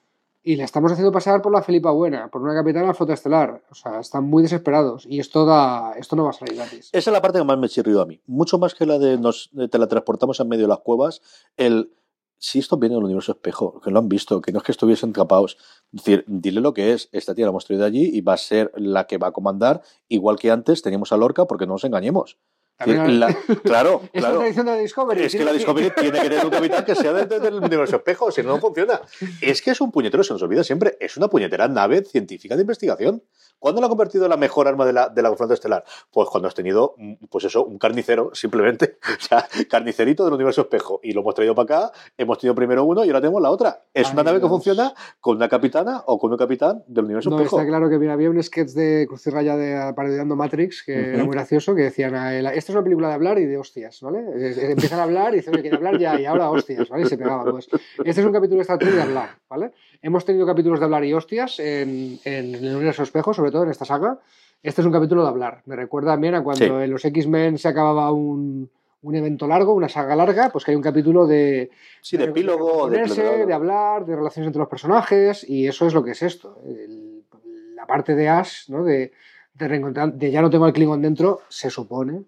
Y 0.41 0.55
le 0.55 0.63
estamos 0.63 0.91
haciendo 0.91 1.11
pasar 1.11 1.41
por 1.41 1.51
la 1.51 1.61
Felipa 1.61 1.91
buena, 1.91 2.29
por 2.29 2.41
una 2.41 2.53
capitana 2.53 2.93
flota 2.93 3.13
estelar. 3.13 3.61
O 3.71 3.75
sea, 3.75 3.99
están 3.99 4.23
muy 4.23 4.41
desesperados 4.43 5.05
y 5.05 5.19
esto, 5.19 5.45
da, 5.45 5.93
esto 5.97 6.15
no 6.15 6.23
va 6.23 6.29
a 6.29 6.33
salir 6.33 6.55
gratis. 6.55 6.89
Esa 6.93 7.09
es 7.09 7.13
la 7.13 7.21
parte 7.21 7.39
que 7.39 7.45
más 7.45 7.57
me 7.57 7.67
chirrió 7.67 8.01
a 8.01 8.05
mí. 8.05 8.21
Mucho 8.25 8.57
más 8.57 8.73
que 8.73 8.85
la 8.85 8.99
de 8.99 9.17
nos 9.17 9.49
te 9.69 9.77
la 9.77 9.87
transportamos 9.87 10.39
en 10.39 10.47
medio 10.47 10.63
de 10.63 10.69
las 10.69 10.79
cuevas, 10.79 11.21
el 11.57 11.91
si 12.39 12.59
esto 12.59 12.77
viene 12.77 12.95
del 12.95 13.03
universo 13.03 13.33
espejo, 13.33 13.79
que 13.81 13.91
lo 13.91 13.99
han 13.99 14.09
visto, 14.09 14.41
que 14.41 14.51
no 14.51 14.59
es 14.59 14.63
que 14.63 14.71
estuviesen 14.71 15.11
capados, 15.11 15.57
decir, 15.91 16.23
dile 16.27 16.61
lo 16.61 16.73
que 16.73 16.93
es, 16.93 17.09
esta 17.11 17.35
tía 17.35 17.45
la 17.45 17.49
hemos 17.49 17.65
traído 17.65 17.85
allí 17.85 18.09
y 18.11 18.21
va 18.21 18.33
a 18.33 18.37
ser 18.37 18.71
la 18.75 19.07
que 19.07 19.17
va 19.17 19.27
a 19.27 19.31
comandar, 19.31 19.81
igual 20.07 20.39
que 20.39 20.49
antes 20.49 20.81
teníamos 20.81 21.11
a 21.11 21.17
Lorca, 21.17 21.45
porque 21.45 21.67
no 21.67 21.73
nos 21.73 21.83
engañemos. 21.83 22.37
La, 22.85 23.33
claro, 23.63 24.01
es 24.13 24.21
claro. 24.21 24.43
Es 24.43 24.55
la 24.55 24.75
Discovery. 24.75 25.23
Es 25.23 25.35
que 25.35 25.43
la 25.43 25.51
Discovery 25.51 25.91
tiene 25.91 26.21
que 26.21 26.29
tener 26.29 26.45
un 26.45 26.51
capitán 26.51 26.85
que 26.85 26.95
sea 26.95 27.11
del 27.13 27.55
universo 27.55 27.97
espejo, 27.97 28.31
si 28.31 28.41
no, 28.41 28.49
no 28.49 28.59
funciona. 28.59 29.01
Es 29.41 29.61
que 29.61 29.71
es 29.71 29.81
un 29.81 29.91
puñetero, 29.91 30.23
se 30.23 30.33
nos 30.33 30.41
olvida 30.41 30.63
siempre, 30.63 30.97
es 30.99 31.17
una 31.17 31.27
puñetera 31.27 31.67
nave 31.67 32.03
científica 32.03 32.55
de 32.55 32.61
investigación. 32.61 33.21
¿Cuándo 33.59 33.81
la 33.81 33.87
ha 33.87 33.89
convertido 33.89 34.23
en 34.23 34.29
la 34.29 34.37
mejor 34.37 34.69
arma 34.69 34.85
de 34.85 34.93
la, 34.93 35.09
de 35.09 35.21
la 35.21 35.35
estelar? 35.51 35.83
Pues 36.11 36.29
cuando 36.29 36.47
has 36.47 36.55
tenido, 36.55 36.95
mm, 36.97 37.25
pues 37.29 37.43
eso, 37.43 37.65
un 37.65 37.77
carnicero, 37.77 38.31
simplemente. 38.33 38.97
O 39.19 39.21
sea, 39.21 39.45
carnicerito 39.69 40.23
del 40.23 40.33
universo 40.33 40.61
espejo. 40.61 41.01
Y 41.03 41.11
lo 41.11 41.21
hemos 41.21 41.35
traído 41.35 41.53
para 41.53 41.63
acá, 41.63 41.91
hemos 42.17 42.37
tenido 42.37 42.55
primero 42.55 42.85
uno 42.85 43.03
y 43.03 43.09
ahora 43.09 43.19
tenemos 43.19 43.41
la 43.41 43.51
otra. 43.51 43.83
Es 43.93 44.11
una 44.13 44.23
nave 44.23 44.39
que 44.39 44.47
funciona 44.47 44.93
con 45.19 45.35
una 45.35 45.49
capitana 45.49 46.03
o 46.05 46.17
con 46.17 46.31
un 46.31 46.37
capitán 46.37 46.83
del 46.87 47.05
universo 47.05 47.29
no, 47.29 47.35
espejo. 47.35 47.59
Está 47.59 47.67
claro 47.67 47.89
que 47.89 47.99
mira, 47.99 48.13
había 48.13 48.29
un 48.29 48.41
sketch 48.41 48.69
de 48.69 49.05
Cruz 49.07 49.27
y 49.27 49.29
Raya 49.29 49.57
de 49.57 49.93
parodiando 49.93 50.37
Matrix, 50.37 50.83
que 50.85 51.15
era 51.15 51.23
muy 51.25 51.33
gracioso, 51.33 51.75
que 51.75 51.81
decían, 51.83 52.15
esto 52.69 52.77
es 52.77 52.81
una 52.81 52.83
película 52.83 53.07
de 53.07 53.13
hablar 53.15 53.39
y 53.39 53.45
de 53.45 53.57
hostias, 53.57 54.03
¿ale? 54.03 54.19
Empiezan 54.71 54.99
a 54.99 55.03
hablar 55.03 55.33
y 55.33 55.37
dicen, 55.37 55.53
que 55.55 55.61
quiere 55.61 55.77
hablar 55.77 55.97
ya, 55.97 56.19
y 56.19 56.25
ahora 56.25 56.51
hostias, 56.51 56.87
¿vale? 56.87 57.03
Y 57.03 57.05
se 57.07 57.17
pegaban. 57.17 57.51
Pues. 57.51 57.67
Este 58.05 58.21
es 58.21 58.27
un 58.27 58.31
capítulo 58.31 58.57
de 58.57 58.61
Star 58.61 58.77
Trek 58.77 58.93
de 58.93 59.01
hablar, 59.01 59.29
¿vale? 59.49 59.71
Hemos 60.03 60.23
tenido 60.23 60.45
capítulos 60.45 60.79
de 60.79 60.85
hablar 60.85 61.03
y 61.03 61.13
hostias 61.13 61.59
en, 61.59 62.19
en 62.23 62.53
el 62.53 62.75
universo 62.75 63.01
espejo, 63.01 63.33
sobre 63.33 63.49
todo 63.49 63.63
en 63.63 63.71
esta 63.71 63.85
saga. 63.85 64.19
Este 64.61 64.81
es 64.81 64.85
un 64.85 64.93
capítulo 64.93 65.23
de 65.23 65.29
hablar. 65.29 65.63
Me 65.65 65.75
recuerda 65.75 66.11
también 66.11 66.35
a 66.35 66.43
cuando 66.43 66.79
en 66.81 66.91
los 66.91 67.03
X-Men 67.03 67.57
se 67.57 67.69
acababa 67.69 68.11
un, 68.11 68.69
un, 69.01 69.15
evento 69.15 69.47
largo, 69.47 69.73
una 69.73 69.89
saga 69.89 70.15
larga, 70.15 70.49
pues 70.51 70.63
que 70.63 70.71
hay 70.71 70.75
un 70.77 70.83
capítulo 70.83 71.25
de. 71.25 71.71
Sí, 72.01 72.17
de, 72.17 72.25
epílogo, 72.25 72.87
de, 72.87 72.99
de, 73.47 73.53
hablar, 73.53 74.05
de 74.05 74.15
relaciones 74.15 74.47
entre 74.47 74.59
los 74.59 74.69
personajes, 74.69 75.49
y 75.49 75.65
eso 75.65 75.87
es 75.87 75.93
lo 75.95 76.03
que 76.03 76.11
es 76.11 76.21
esto. 76.21 76.61
la 77.75 77.87
parte 77.87 78.13
de 78.13 78.29
Ash, 78.29 78.69
¿no? 78.69 78.83
De, 78.83 79.11
de 79.59 79.67
reencontrar, 79.67 80.13
de 80.13 80.31
ya 80.31 80.41
no 80.41 80.49
tengo 80.49 80.67
el 80.67 80.73
Klingon 80.73 81.01
dentro, 81.01 81.41
se 81.49 81.69
supone. 81.69 82.23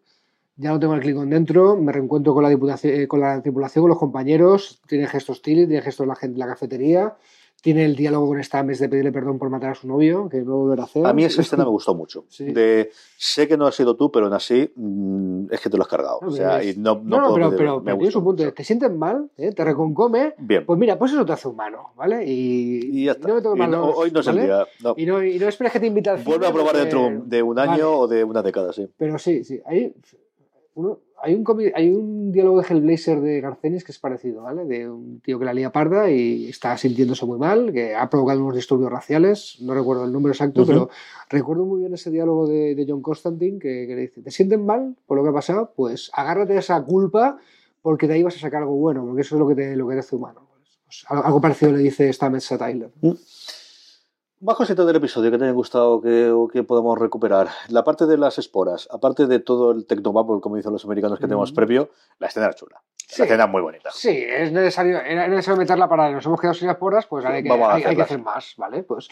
Ya 0.62 0.70
no 0.72 0.80
tengo 0.80 0.94
el 0.94 1.01
Klingon 1.01 1.30
dentro, 1.30 1.75
me 1.75 1.91
reencuentro 1.91 2.34
con 2.34 2.44
la, 2.44 2.50
diputación, 2.50 2.94
eh, 2.94 3.08
con 3.08 3.20
la 3.20 3.41
tripulación, 3.41 3.84
con 3.84 3.89
los 3.89 4.00
compañeros, 4.00 4.80
tiene 4.88 5.08
gestos 5.08 5.41
Tilly, 5.41 5.65
tiene 5.65 5.82
gestos 5.82 6.06
la 6.08 6.15
gente 6.15 6.36
en 6.36 6.39
la 6.39 6.48
cafetería 6.48 7.15
tiene 7.63 7.86
el 7.86 7.96
diálogo 7.96 8.25
con 8.25 8.44
Stamets 8.44 8.80
de 8.80 8.89
pedirle 8.89 9.12
perdón 9.12 9.38
por 9.38 9.51
matar 9.51 9.70
a 9.70 9.75
su 9.75 9.88
novio, 9.88 10.27
que 10.30 10.39
no 10.39 10.50
lo 10.50 10.58
volverá 10.58 10.82
a 10.82 10.86
hacer. 10.86 11.06
A 11.06 11.13
mí 11.13 11.24
esa 11.25 11.41
escena 11.44 11.63
me 11.63 11.70
gustó 11.70 11.94
mucho. 11.94 12.25
Sí. 12.27 12.46
De, 12.46 12.89
sé 13.20 13.48
que 13.48 13.56
no 13.56 13.68
has 13.68 13.75
sido 13.75 13.96
tú, 13.96 14.12
pero 14.12 14.25
aún 14.25 14.34
así 14.34 14.72
mm, 14.75 15.46
es 15.51 15.62
que 15.62 15.70
te 15.70 15.77
lo 15.77 15.84
has 15.84 15.88
cargado. 15.89 16.18
No, 16.24 16.30
o 16.30 16.32
sea, 16.32 16.63
y 16.63 16.75
no, 16.77 16.96
no, 16.96 17.18
No, 17.20 17.24
puedo 17.27 17.36
pero, 17.36 17.50
pero, 17.51 17.51
me 17.51 17.58
pero 17.58 17.82
tiene 17.84 17.94
gustó 18.06 18.12
su 18.20 18.24
punto. 18.24 18.44
mucho. 18.46 18.56
Te 18.56 18.63
sientes 18.63 18.91
mal, 18.91 19.30
¿eh? 19.38 19.51
te 19.51 19.63
reconcome. 19.63 20.34
Bien. 20.39 20.65
Pues 20.65 20.80
mira, 20.80 20.98
pues 20.98 21.12
eso 21.12 21.24
te 21.24 21.34
hace 21.34 21.48
humano, 21.50 21.91
¿vale? 21.96 22.25
Y, 22.25 22.80
y 23.01 23.06
ya 23.06 23.12
está. 23.12 23.27
no 23.27 23.36
me 23.36 23.41
Y 23.41 23.60
mal 23.60 23.70
no- 23.70 23.86
los- 23.86 23.96
hoy 23.96 24.10
no 24.12 24.22
es 24.22 24.27
el 24.27 24.36
¿vale? 24.38 24.48
día. 24.48 24.65
no. 24.84 24.94
Y 24.98 25.06
no, 25.06 25.24
y 25.24 25.36
esperes 25.44 25.72
que 25.74 25.80
te 25.80 25.86
invite 25.86 26.10
al. 26.10 26.24
Vuelve 26.24 26.48
a 26.48 26.51
probar 26.51 26.72
porque- 26.74 26.88
dentro 26.88 27.24
de 27.27 27.44
un 27.44 27.60
año 27.60 27.70
Vale. 27.72 27.84
o 27.84 28.08
de 28.08 28.24
una 28.24 28.41
década, 28.41 28.74
sí. 28.74 28.89
Pero 28.98 29.20
sí, 29.20 29.44
sí. 29.44 29.62
Hay, 29.68 29.94
uno, 30.74 31.00
hay, 31.22 31.36
un, 31.36 31.46
hay 31.75 31.90
un 31.90 32.32
diálogo 32.32 32.62
de 32.62 32.68
Hellblazer 32.68 33.22
de 33.22 33.42
Garcenis 33.42 33.84
que 33.84 33.92
es 33.92 34.00
parecido, 34.00 34.44
¿vale? 34.44 34.66
De 34.66 34.90
un 34.90 35.20
tío 35.20 35.38
que 35.38 35.46
la 35.46 35.54
lía 35.54 35.72
parda 35.72 36.10
y 36.10 36.48
está 36.48 36.78
sintiéndose 36.78 37.25
muy 37.25 37.38
mal, 37.38 37.72
que 37.74 37.96
ha 37.96 38.10
provocado 38.10 38.42
unos 38.42 38.56
disturbios 38.56 38.92
raciales. 38.92 39.58
No 39.62 39.74
recuerdo 39.74 40.06
el 40.06 40.12
número 40.12 40.32
exacto, 40.34 40.62
Ujú. 40.62 40.72
pero 40.72 40.90
recuerdo 41.30 41.66
muy 41.66 41.82
bien 41.82 41.94
ese 41.94 42.10
diálogo 42.10 42.48
de, 42.48 42.75
de 42.75 42.86
John 42.88 43.01
Constantine 43.01 43.60
que, 43.60 43.86
que 43.88 43.96
le 43.96 44.01
dice: 44.01 44.22
¿Te 44.22 44.32
sientes 44.32 44.60
mal 44.60 44.96
por 45.06 45.18
lo 45.18 45.24
que 45.24 45.30
ha 45.30 45.34
pasado? 45.34 45.74
Pues 45.75 46.10
agárrate 46.13 46.54
a 46.54 46.60
esa 46.60 46.82
culpa 46.84 47.38
porque 47.82 48.08
de 48.08 48.16
ahí 48.16 48.24
vas 48.24 48.36
a 48.36 48.40
sacar 48.40 48.62
algo 48.62 48.75
bueno, 48.75 49.06
porque 49.06 49.22
eso 49.22 49.36
es 49.36 49.40
lo 49.40 49.48
que 49.48 49.56
te, 49.56 49.75
lo 49.75 49.88
que 49.88 49.96
te 49.96 50.00
hace 50.00 50.16
humano. 50.16 50.48
Pues, 50.86 51.06
algo, 51.08 51.24
algo 51.24 51.42
parecido 51.42 51.72
le 51.72 51.80
dice 51.80 52.12
Stamets 52.12 52.51
a 52.51 52.58
Tyler. 52.58 52.92
Más 54.41 54.55
cositas 54.55 54.88
del 54.88 54.95
episodio 54.95 55.29
que 55.29 55.38
te 55.38 55.43
hayan 55.43 55.55
gustado 55.55 56.01
que, 56.01 56.31
o 56.31 56.48
que 56.48 56.63
podamos 56.63 56.98
recuperar. 56.98 57.50
La 57.69 57.83
parte 57.83 58.07
de 58.07 58.17
las 58.17 58.39
esporas, 58.39 58.88
aparte 58.91 59.27
de 59.27 59.39
todo 59.39 59.69
el 59.69 59.86
Tecnobubble, 59.86 60.41
como 60.41 60.55
dicen 60.55 60.71
los 60.74 60.83
americanos 60.83 61.19
que 61.19 61.25
tenemos 61.27 61.51
Mm. 61.51 61.55
previo, 61.55 61.89
la 62.17 62.25
escena 62.25 62.48
era 62.48 62.55
chula. 62.55 62.81
Sí. 63.07 63.21
La 63.21 63.25
escena 63.25 63.43
es 63.43 63.50
muy 63.51 63.62
bonita. 63.62 63.91
Sí, 63.93 64.10
es 64.10 64.51
necesario, 64.51 65.00
era 65.00 65.27
necesario 65.27 65.60
meterla 65.60 65.88
para 65.88 66.12
nos 66.12 66.25
hemos 66.25 66.41
quedado 66.41 66.55
sin 66.55 66.69
esporas, 66.71 67.05
pues 67.05 67.24
hay 67.24 67.43
que, 67.43 67.51
hay, 67.51 67.83
hay 67.83 67.95
que 67.95 68.01
hacer 68.01 68.19
más, 68.19 68.55
¿vale? 68.57 68.81
Pues 68.81 69.10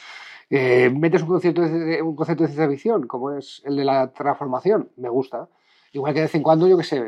eh, 0.50 0.90
metes 0.90 1.22
un 1.22 1.28
concepto 1.28 1.62
de, 1.62 2.02
un 2.02 2.16
concepto 2.16 2.42
de 2.42 2.48
ciencia 2.50 2.68
ficción, 2.68 3.06
como 3.06 3.32
es 3.34 3.62
el 3.66 3.76
de 3.76 3.86
la 3.86 4.12
transformación, 4.12 4.90
me 4.98 5.10
gusta. 5.10 5.48
Igual 5.92 6.14
que 6.14 6.22
de 6.22 6.26
vez 6.26 6.34
en 6.34 6.42
cuando, 6.42 6.68
yo 6.68 6.76
qué 6.76 6.84
sé, 6.84 7.02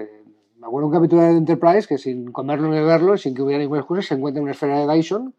me 0.58 0.68
acuerdo 0.68 0.90
un 0.90 0.94
capítulo 0.94 1.24
de 1.24 1.32
Enterprise 1.32 1.88
que 1.88 1.98
sin 1.98 2.32
comerlo 2.32 2.68
ni 2.68 2.78
beberlo, 2.78 3.18
sin 3.18 3.34
que 3.34 3.42
hubiera 3.42 3.60
ninguna 3.60 3.80
excusa, 3.80 4.04
se 4.04 4.14
encuentra 4.14 4.44
una 4.44 4.52
esfera 4.52 4.86
de 4.86 4.94
Dyson, 4.94 5.34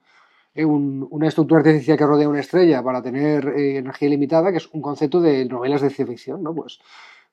un- 0.56 1.06
una 1.10 1.28
estructura 1.28 1.60
artificial 1.60 1.96
que 1.98 2.06
rodea 2.06 2.28
una 2.28 2.40
estrella 2.40 2.82
para 2.82 3.02
tener 3.02 3.48
eh, 3.48 3.78
energía 3.78 4.08
ilimitada, 4.08 4.50
que 4.52 4.58
es 4.58 4.68
un 4.72 4.82
concepto 4.82 5.20
de 5.20 5.44
novelas 5.46 5.80
de 5.80 5.88
ciencia 5.90 6.06
ficción, 6.12 6.42
¿no? 6.42 6.54
Pues 6.54 6.78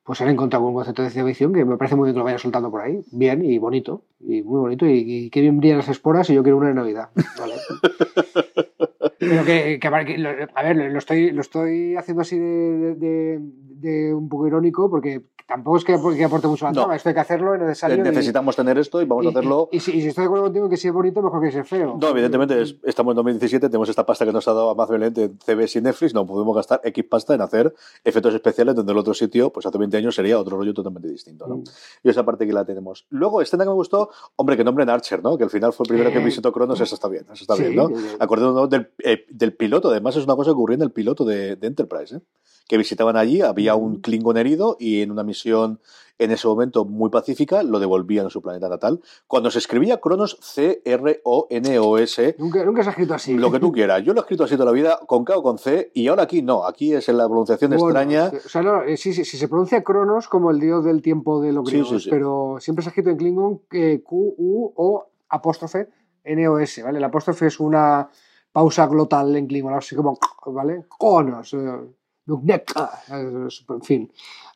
pues 0.01 0.21
han 0.21 0.29
encontrado 0.29 0.65
un 0.65 0.73
concepto 0.73 1.03
de 1.03 1.09
ciencia 1.11 1.27
ficción 1.29 1.53
que 1.53 1.63
me 1.65 1.77
parece 1.77 1.95
muy 1.95 2.05
bien 2.07 2.15
que 2.15 2.19
lo 2.19 2.23
vayan 2.25 2.39
soltando 2.39 2.71
por 2.71 2.81
ahí. 2.81 2.99
Bien 3.11 3.45
y 3.45 3.59
bonito. 3.59 4.01
Y 4.19 4.41
muy 4.41 4.59
bonito. 4.59 4.88
Y, 4.88 4.93
y 5.05 5.29
qué 5.29 5.39
bien 5.41 5.59
brillan 5.59 5.77
las 5.77 5.89
esporas 5.89 6.27
y 6.31 6.33
yo 6.33 6.41
quiero 6.41 6.57
una 6.57 6.69
de 6.69 6.73
Navidad. 6.73 7.09
Vale. 7.38 7.53
Pero 9.19 9.45
que, 9.45 9.77
que, 9.79 9.88
a 9.88 10.63
ver, 10.63 10.75
lo 10.91 10.97
estoy, 10.97 11.31
lo 11.31 11.41
estoy 11.41 11.95
haciendo 11.95 12.21
así 12.21 12.39
de, 12.39 12.45
de- 12.45 12.95
de- 12.95 13.39
de 13.79 14.13
un 14.13 14.27
poco 14.29 14.48
irónico 14.48 14.89
porque 14.89 15.21
tampoco 15.48 15.77
es 15.77 15.83
que, 15.83 15.98
que 16.15 16.24
aporte 16.24 16.48
mucho 16.48 16.65
a 16.65 16.69
la 16.69 16.74
No. 16.74 16.81
trama. 16.81 16.95
Esto 16.95 17.09
hay 17.09 17.15
que 17.15 17.21
hacerlo, 17.21 17.55
es 17.55 17.62
necesario. 17.62 17.98
y- 17.98 18.01
Necesitamos 18.01 18.55
tener 18.55 18.77
esto 18.77 19.01
y 19.01 19.05
vamos 19.05 19.25
a 19.25 19.29
y- 19.29 19.31
hacerlo. 19.31 19.69
Y, 19.71 19.77
y 19.77 19.79
si, 19.79 19.91
y 19.98 20.01
si 20.01 20.07
estoy 20.09 20.24
de 20.24 20.25
acuerdo 20.27 20.43
contigo 20.45 20.69
que 20.69 20.77
si 20.77 20.88
es 20.89 20.93
bonito, 20.93 21.21
mejor 21.24 21.41
que 21.41 21.51
si 21.51 21.57
es 21.57 21.67
feo. 21.67 21.98
No, 22.00 22.07
evidentemente 22.09 22.62
es- 22.62 22.75
estamos 22.83 23.13
en 23.13 23.15
2017, 23.15 23.67
tenemos 23.67 23.89
esta 23.89 24.05
pasta 24.05 24.25
que 24.25 24.31
nos 24.31 24.48
ha 24.48 24.53
dado 24.53 24.69
amablemente 24.69 25.24
en 25.24 25.39
CBS 25.39 25.79
y 25.79 25.81
Netflix, 25.81 26.13
no 26.13 26.25
podemos 26.27 26.55
gastar 26.55 26.81
X 26.83 27.03
pasta 27.09 27.33
en 27.33 27.41
hacer 27.41 27.74
efectos 28.03 28.36
especiales 28.36 28.75
donde 28.75 28.91
el 28.91 28.98
otro 29.00 29.15
sitio, 29.15 29.51
pues 29.51 29.65
hace 29.65 29.77
20 29.79 29.98
años 29.98 30.13
sería 30.13 30.38
otro 30.39 30.55
rollo 30.57 30.74
totalmente 30.74 31.07
distinto, 31.07 31.48
¿no? 31.48 31.57
Mm. 31.57 31.63
Y 32.03 32.09
esa 32.09 32.24
parte 32.24 32.45
que 32.45 32.53
la 32.53 32.63
tenemos. 32.65 33.07
Luego, 33.09 33.41
escena 33.41 33.63
que 33.63 33.69
me 33.69 33.75
gustó, 33.75 34.12
hombre, 34.36 34.55
que 34.55 34.63
nombren 34.63 34.88
Archer, 34.89 35.24
¿no? 35.24 35.36
Que 35.36 35.45
al 35.45 35.50
final 35.50 35.74
fue 35.74 35.86
el 35.86 35.88
primero 35.89 36.12
que 36.12 36.19
Eh, 36.19 36.24
visitó 36.25 36.51
Cronos, 36.51 36.79
eso 36.79 36.93
está 36.93 37.07
bien, 37.07 37.24
eso 37.33 37.41
está 37.43 37.55
sí, 37.55 37.63
bien, 37.63 37.75
¿no? 37.75 37.89
Acordémonos 38.19 38.69
del, 38.69 38.91
eh, 39.03 39.25
del 39.29 39.53
piloto, 39.55 39.89
además 39.89 40.15
es 40.15 40.25
una 40.25 40.36
cosa 40.36 40.50
que 40.50 40.53
ocurrió 40.53 40.75
en 40.75 40.83
el 40.83 40.91
piloto 40.91 41.25
de, 41.25 41.55
de 41.55 41.67
Enterprise, 41.67 42.17
¿eh? 42.17 42.21
Que 42.69 42.77
visitaban 42.77 43.17
allí, 43.17 43.41
había 43.41 43.75
un 43.75 43.93
Mm. 43.95 44.01
Klingon 44.01 44.38
herido 44.38 44.77
y 44.79 45.01
en 45.01 45.09
una 45.11 45.23
misión 45.23 45.79
en 46.19 46.31
ese 46.31 46.47
momento 46.47 46.85
muy 46.85 47.09
pacífica 47.09 47.63
lo 47.63 47.79
devolvían 47.79 48.27
a 48.27 48.29
su 48.29 48.41
planeta 48.41 48.69
natal. 48.69 49.01
Cuando 49.25 49.49
se 49.49 49.57
escribía 49.59 49.99
Cronos, 49.99 50.38
C-R-O-N-O-S, 50.41 52.35
Nunca, 52.38 52.63
nunca 52.65 52.83
se 52.83 52.89
ha 52.89 52.91
escrito 52.91 53.13
así. 53.13 53.35
lo 53.35 53.51
que 53.51 53.59
tú 53.59 53.71
quieras. 53.73 54.03
Yo 54.03 54.13
lo 54.13 54.19
he 54.19 54.23
escrito 54.23 54.43
así 54.43 54.55
toda 54.55 54.65
la 54.65 54.71
vida, 54.71 54.99
con 55.07 55.23
K 55.25 55.38
o 55.38 55.43
con 55.43 55.57
C, 55.57 55.91
y 55.93 56.07
ahora 56.07 56.23
aquí 56.23 56.41
no, 56.41 56.65
aquí 56.65 56.93
es 56.93 57.07
en 57.09 57.17
la 57.17 57.25
pronunciación 57.27 57.71
Bueno, 57.71 57.85
extraña. 57.85 58.31
O 58.45 58.49
sea, 58.49 58.61
no, 58.61 58.83
eh, 58.83 58.97
sí, 58.97 59.13
sí, 59.13 59.25
sí, 59.25 59.38
se 59.38 59.47
pronuncia 59.47 59.83
Cronos 59.83 60.27
como 60.27 60.51
el 60.51 60.59
dios 60.59 60.83
del 60.85 61.01
tiempo 61.01 61.41
de 61.41 61.53
los 61.53 61.65
griegos, 61.69 62.07
pero 62.09 62.57
siempre 62.59 62.83
se 62.83 62.89
ha 62.89 62.91
escrito 62.91 63.09
en 63.09 63.17
Klingon 63.17 63.61
eh, 63.71 64.01
Q, 64.03 64.35
U 64.38 64.73
o 64.75 65.05
apóstrofe 65.29 65.89
N-O-S, 66.23 66.83
¿vale? 66.83 66.97
El 66.97 67.03
apóstrofe 67.03 67.47
es 67.47 67.59
una 67.59 68.09
pausa 68.51 68.85
glotal 68.88 69.35
en 69.35 69.47
Klingon, 69.47 69.73
así 69.73 69.95
como, 69.95 70.17
¿vale? 70.47 70.85
Cronos, 70.99 71.53
Nukneka, 71.53 71.75
eh, 71.75 71.88
en 72.29 73.81
fin. 73.81 74.12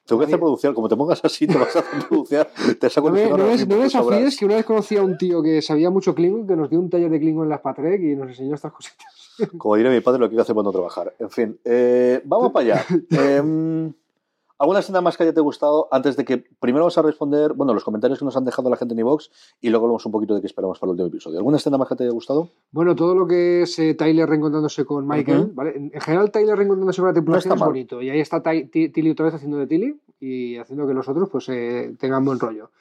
Tengo 0.06 0.20
que 0.20 0.26
hacer 0.26 0.40
producción, 0.40 0.74
como 0.74 0.90
te 0.90 0.98
pongas 0.98 1.24
así, 1.24 1.48
te 1.48 1.58
vas 1.58 1.74
a 1.76 1.80
hacer 1.80 2.08
producción, 2.08 2.48
te 2.78 2.90
saco 2.90 3.10
No 3.10 3.16
me, 3.16 3.66
no 3.66 3.78
desafíes 3.78 4.38
que 4.38 4.46
una 4.46 4.56
vez 4.56 4.66
conocí 4.66 4.98
a 4.98 5.04
un 5.04 5.18
tío 5.18 5.42
que 5.42 5.62
sabía 5.62 5.90
mucho 5.90 6.14
Klingon, 6.14 6.46
que 6.46 6.58
nos 6.58 6.70
dio 6.70 6.80
un 6.80 6.90
taller 6.90 7.10
de 7.10 7.20
Klingon 7.20 7.46
en 7.46 7.50
las 7.50 7.62
Patrek 7.62 8.02
y 8.02 8.16
nos 8.16 8.28
enseñó 8.28 8.56
estas 8.56 8.74
cositas. 8.74 9.08
Como 9.58 9.76
diré 9.78 9.90
mi 9.90 10.02
padre, 10.02 10.20
lo 10.20 10.30
que 10.30 10.34
hay 10.34 10.38
que 10.38 10.42
hacer 10.42 10.56
no 10.56 10.72
trabajar. 10.72 11.16
En 11.20 11.30
fin, 11.30 11.60
eh, 11.64 12.22
vamos 12.26 12.52
para 12.52 12.66
allá. 12.66 12.86
Em, 13.12 13.94
¿Alguna 14.64 14.80
escena 14.80 15.02
más 15.02 15.18
que 15.18 15.24
haya 15.24 15.34
te 15.34 15.42
gustado? 15.42 15.90
Antes 15.92 16.16
de 16.16 16.24
que 16.24 16.38
primero 16.38 16.86
vamos 16.86 16.98
a 16.98 17.02
responder, 17.02 17.52
bueno, 17.52 17.74
los 17.74 17.84
comentarios 17.84 18.18
que 18.18 18.24
nos 18.24 18.38
han 18.38 18.46
dejado 18.46 18.70
la 18.70 18.78
gente 18.78 18.94
en 18.94 19.00
iVox 19.02 19.30
y 19.60 19.70
luego 19.70 19.88
hablamos 19.88 20.06
un 20.06 20.14
poquito 20.14 20.36
de 20.36 20.40
qué 20.40 20.48
esperamos 20.48 20.80
para 20.80 20.88
el 20.88 20.92
último 20.92 21.10
episodio. 21.10 21.38
¿Alguna 21.40 21.58
escena 21.58 21.78
más 21.78 21.90
que 21.90 21.98
te 21.98 22.04
haya 22.06 22.14
gustado? 22.14 22.48
Bueno, 22.72 22.96
todo 22.96 23.14
lo 23.14 23.28
que 23.28 23.64
es 23.64 23.78
eh, 23.80 23.94
Tyler 23.94 24.30
reencontrándose 24.30 24.86
con 24.86 25.06
Michael. 25.06 25.52
¿vale? 25.54 25.76
En 25.76 25.92
en 25.94 26.00
general, 26.00 26.32
Tyler 26.32 26.56
reencontrándose 26.56 27.02
con 27.02 27.10
la 27.10 27.14
tripulación 27.14 27.54
es 27.56 27.60
mal. 27.60 27.68
bonito. 27.68 28.02
Y 28.02 28.10
ahí 28.10 28.22
está 28.22 28.42
Tilly 28.42 29.10
otra 29.10 29.26
vez 29.26 29.34
haciendo 29.34 29.58
de 29.58 29.68
Tilly 29.68 30.00
y 30.22 30.56
haciendo 30.56 30.88
que 30.88 30.94
los 30.94 31.10
otros 31.10 31.28
pues 31.30 31.50
eh, 31.50 31.94
tengan 32.00 32.24
buen 32.24 32.40
rollo. 32.40 32.72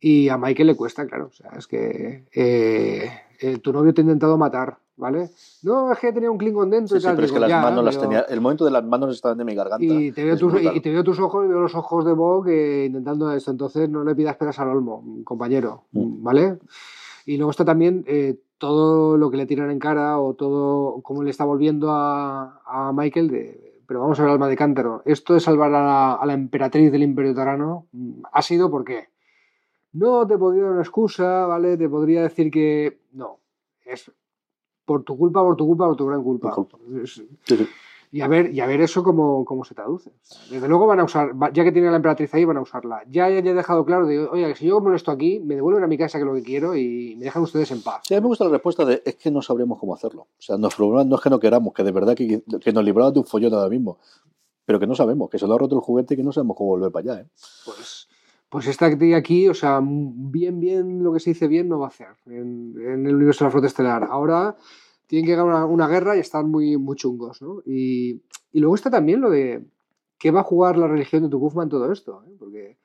Y 0.00 0.28
a 0.28 0.36
Michael 0.36 0.66
le 0.66 0.76
cuesta, 0.76 1.06
claro. 1.06 1.28
O 1.28 1.32
sea, 1.32 1.52
es 1.56 1.66
que 1.66 2.26
eh, 2.34 3.10
eh, 3.40 3.58
tu 3.58 3.72
novio 3.72 3.92
te 3.94 4.00
ha 4.00 4.04
intentado 4.04 4.36
matar, 4.38 4.78
¿vale? 4.96 5.30
No, 5.62 5.92
es 5.92 5.98
que 5.98 6.12
tenía 6.12 6.30
un 6.30 6.38
Klingon 6.38 6.70
dentro 6.70 6.94
Sí, 6.94 6.98
y 6.98 7.00
sí, 7.00 7.06
tal. 7.06 7.14
pero 7.16 7.26
es 7.26 7.32
que 7.32 7.40
las 7.40 7.50
manos 7.62 7.84
las 7.84 7.98
tenía. 8.00 8.20
El 8.20 8.40
momento 8.40 8.64
de 8.64 8.70
las 8.70 8.84
manos 8.84 9.14
estaban 9.14 9.38
de 9.38 9.44
mi 9.44 9.54
garganta. 9.54 9.84
Y 9.84 10.12
te, 10.12 10.24
veo 10.24 10.36
tus, 10.36 10.52
brutal. 10.52 10.76
y 10.76 10.80
te 10.80 10.90
veo 10.90 11.04
tus 11.04 11.18
ojos 11.20 11.44
y 11.44 11.48
veo 11.48 11.60
los 11.60 11.74
ojos 11.74 12.04
de 12.04 12.12
Bo 12.12 12.42
que 12.42 12.84
intentando 12.86 13.30
esto. 13.32 13.50
Entonces 13.50 13.88
no 13.88 14.04
le 14.04 14.14
pidas 14.14 14.36
peras 14.36 14.58
al 14.60 14.68
olmo, 14.68 15.04
compañero, 15.24 15.84
Mm. 15.92 16.22
¿vale? 16.22 16.58
Y 17.26 17.36
luego 17.38 17.50
está 17.50 17.64
también 17.64 18.04
eh, 18.06 18.38
todo 18.58 19.16
lo 19.16 19.30
que 19.30 19.36
le 19.38 19.46
tiran 19.46 19.70
en 19.70 19.78
cara 19.78 20.18
o 20.20 20.34
todo 20.34 21.00
cómo 21.02 21.22
le 21.22 21.30
está 21.30 21.44
volviendo 21.44 21.90
a, 21.90 22.60
a 22.66 22.92
Michael 22.92 23.28
de... 23.30 23.74
Pero 23.86 24.00
vamos 24.00 24.18
a 24.18 24.22
ver 24.22 24.32
alma 24.32 24.48
de 24.48 24.56
cántaro. 24.56 25.02
Esto 25.04 25.34
de 25.34 25.40
salvar 25.40 25.74
a 25.74 25.82
la, 25.84 26.12
a 26.14 26.24
la 26.26 26.32
emperatriz 26.32 26.90
del 26.90 27.02
Imperio 27.02 27.34
Tarano 27.34 27.86
mm, 27.92 28.22
ha 28.32 28.40
sido 28.42 28.70
por 28.70 28.84
qué. 28.84 29.08
No 29.94 30.26
te 30.26 30.36
podría 30.38 30.64
dar 30.64 30.72
una 30.72 30.82
excusa, 30.82 31.46
¿vale? 31.46 31.76
Te 31.76 31.88
podría 31.88 32.22
decir 32.22 32.50
que 32.50 33.00
no. 33.12 33.38
Es 33.84 34.10
por 34.84 35.02
tu 35.02 35.16
culpa, 35.16 35.42
por 35.42 35.56
tu 35.56 35.66
culpa, 35.66 35.86
por 35.86 35.96
tu 35.96 36.06
gran 36.06 36.22
culpa. 36.22 36.50
Culpa. 36.52 36.78
Es- 37.02 37.22
Sí, 37.44 37.56
sí. 37.56 37.66
y 38.12 38.20
a 38.20 38.28
ver, 38.28 38.52
y 38.54 38.60
a 38.60 38.66
ver 38.66 38.80
eso 38.80 39.02
cómo, 39.02 39.44
cómo 39.44 39.64
se 39.64 39.74
traduce. 39.74 40.10
O 40.10 40.14
sea, 40.24 40.38
desde 40.50 40.68
luego 40.68 40.86
van 40.86 41.00
a 41.00 41.04
usar, 41.04 41.32
ya 41.52 41.64
que 41.64 41.72
tienen 41.72 41.88
a 41.88 41.90
la 41.92 41.96
emperatriz 41.96 42.32
ahí, 42.34 42.44
van 42.44 42.56
a 42.58 42.60
usarla. 42.60 43.02
Ya, 43.10 43.28
ya, 43.30 43.38
he 43.38 43.54
dejado 43.54 43.84
claro 43.84 44.06
de, 44.06 44.20
oye, 44.20 44.46
que 44.48 44.54
si 44.56 44.66
yo 44.66 44.80
molesto 44.80 45.10
aquí, 45.10 45.40
me 45.40 45.54
devuelven 45.56 45.82
a 45.84 45.86
mi 45.86 45.96
casa 45.98 46.18
que 46.18 46.22
es 46.22 46.26
lo 46.28 46.34
que 46.34 46.42
quiero 46.42 46.76
y 46.76 47.16
me 47.16 47.24
dejan 47.24 47.42
ustedes 47.42 47.70
en 47.72 47.82
paz. 47.82 48.02
Sí, 48.04 48.14
a 48.14 48.18
mí 48.18 48.22
me 48.22 48.28
gusta 48.28 48.44
la 48.44 48.50
respuesta 48.50 48.84
de 48.84 49.02
es 49.04 49.16
que 49.16 49.30
no 49.30 49.42
sabremos 49.42 49.78
cómo 49.78 49.94
hacerlo. 49.94 50.22
O 50.22 50.42
sea, 50.42 50.56
nos 50.58 50.74
problema 50.74 51.04
no 51.04 51.16
es 51.16 51.22
que 51.22 51.30
no 51.30 51.40
queramos, 51.40 51.72
que 51.72 51.82
de 51.82 51.92
verdad 51.92 52.14
que, 52.14 52.42
que 52.60 52.72
nos 52.72 52.84
libramos 52.84 53.14
de 53.14 53.20
un 53.20 53.26
follón 53.26 53.54
ahora 53.54 53.68
mismo. 53.68 53.98
Pero 54.66 54.78
que 54.80 54.86
no 54.86 54.94
sabemos, 54.94 55.28
que 55.28 55.38
se 55.38 55.46
nos 55.46 55.54
ha 55.56 55.58
roto 55.58 55.74
el 55.76 55.82
juguete 55.82 56.14
y 56.14 56.16
que 56.16 56.22
no 56.22 56.32
sabemos 56.32 56.56
cómo 56.56 56.70
volver 56.70 56.90
para 56.92 57.12
allá. 57.14 57.20
¿eh? 57.22 57.26
Pues, 57.64 58.08
pues 58.54 58.68
esta 58.68 58.86
aquí, 58.86 59.48
o 59.48 59.52
sea, 59.52 59.80
bien, 59.82 60.60
bien, 60.60 61.02
lo 61.02 61.12
que 61.12 61.18
se 61.18 61.30
dice 61.30 61.48
bien 61.48 61.68
no 61.68 61.80
va 61.80 61.86
a 61.86 61.88
hacer 61.88 62.06
en, 62.26 62.72
en 62.78 63.04
el 63.04 63.16
universo 63.16 63.42
de 63.42 63.48
la 63.48 63.50
flota 63.50 63.66
estelar. 63.66 64.06
Ahora 64.08 64.54
tienen 65.08 65.26
que 65.26 65.34
ganar 65.34 65.46
una, 65.46 65.64
una 65.64 65.88
guerra 65.88 66.16
y 66.16 66.20
están 66.20 66.52
muy, 66.52 66.76
muy 66.76 66.94
chungos, 66.94 67.42
¿no? 67.42 67.62
Y, 67.66 68.22
y 68.52 68.60
luego 68.60 68.76
está 68.76 68.90
también 68.90 69.20
lo 69.20 69.28
de 69.28 69.64
qué 70.20 70.30
va 70.30 70.42
a 70.42 70.44
jugar 70.44 70.76
la 70.76 70.86
religión 70.86 71.24
de 71.24 71.30
Tukufma 71.30 71.64
en 71.64 71.68
todo 71.68 71.90
esto, 71.90 72.22
¿eh? 72.28 72.32
Porque 72.38 72.76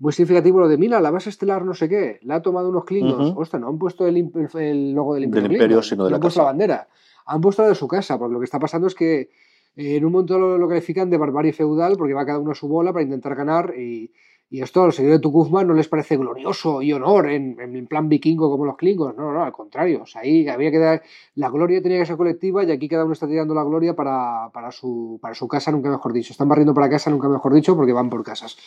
muy 0.00 0.12
significativo 0.12 0.58
lo 0.58 0.66
de, 0.66 0.76
mira, 0.76 1.00
la 1.00 1.12
base 1.12 1.30
estelar 1.30 1.64
no 1.64 1.74
sé 1.74 1.88
qué, 1.88 2.18
la 2.22 2.34
ha 2.34 2.42
tomado 2.42 2.68
unos 2.68 2.84
klingons. 2.84 3.30
Ujú. 3.30 3.40
Ostras, 3.42 3.62
no 3.62 3.68
han 3.68 3.78
puesto 3.78 4.08
el, 4.08 4.16
el 4.16 4.92
logo 4.92 5.14
del 5.14 5.22
Imperio, 5.22 5.42
Del 5.44 5.52
Imperio, 5.52 5.76
Klingon, 5.76 5.84
sino 5.84 6.02
de 6.02 6.08
no 6.08 6.10
la 6.10 6.16
han 6.16 6.20
puesto 6.20 6.40
la 6.40 6.46
bandera. 6.46 6.88
Han 7.26 7.40
puesto 7.40 7.62
la 7.62 7.68
de 7.68 7.76
su 7.76 7.86
casa, 7.86 8.18
porque 8.18 8.32
lo 8.32 8.40
que 8.40 8.46
está 8.46 8.58
pasando 8.58 8.88
es 8.88 8.96
que 8.96 9.30
eh, 9.76 9.96
en 9.96 10.04
un 10.04 10.10
momento 10.10 10.36
lo, 10.36 10.58
lo 10.58 10.68
califican 10.68 11.10
de 11.10 11.16
barbarie 11.16 11.52
feudal 11.52 11.94
porque 11.96 12.12
va 12.12 12.26
cada 12.26 12.40
uno 12.40 12.50
a 12.50 12.56
su 12.56 12.66
bola 12.66 12.92
para 12.92 13.04
intentar 13.04 13.36
ganar 13.36 13.72
y, 13.78 14.10
y 14.52 14.60
esto 14.60 14.82
a 14.82 14.86
los 14.86 14.96
seguidores 14.96 15.18
de 15.18 15.22
Tukufma 15.22 15.64
no 15.64 15.72
les 15.72 15.88
parece 15.88 16.18
glorioso 16.18 16.82
y 16.82 16.92
honor 16.92 17.30
en, 17.30 17.86
plan 17.86 18.10
vikingo 18.10 18.50
como 18.50 18.66
los 18.66 18.76
klingons, 18.76 19.16
no, 19.16 19.32
no, 19.32 19.42
al 19.42 19.50
contrario, 19.50 20.04
ahí 20.14 20.46
había 20.46 20.70
que 20.70 20.78
dar, 20.78 21.02
la 21.36 21.48
gloria 21.48 21.80
tenía 21.80 21.98
que 21.98 22.04
ser 22.04 22.18
colectiva 22.18 22.62
y 22.62 22.70
aquí 22.70 22.86
cada 22.86 23.04
uno 23.04 23.14
está 23.14 23.26
tirando 23.26 23.54
la 23.54 23.64
gloria 23.64 23.96
para, 23.96 24.50
para, 24.52 24.70
su, 24.70 25.18
para 25.22 25.34
su 25.34 25.48
casa, 25.48 25.72
nunca 25.72 25.88
mejor 25.88 26.12
dicho, 26.12 26.34
están 26.34 26.50
barriendo 26.50 26.74
para 26.74 26.90
casa, 26.90 27.08
nunca 27.08 27.30
mejor 27.30 27.54
dicho, 27.54 27.74
porque 27.74 27.94
van 27.94 28.10
por 28.10 28.22
casas. 28.22 28.58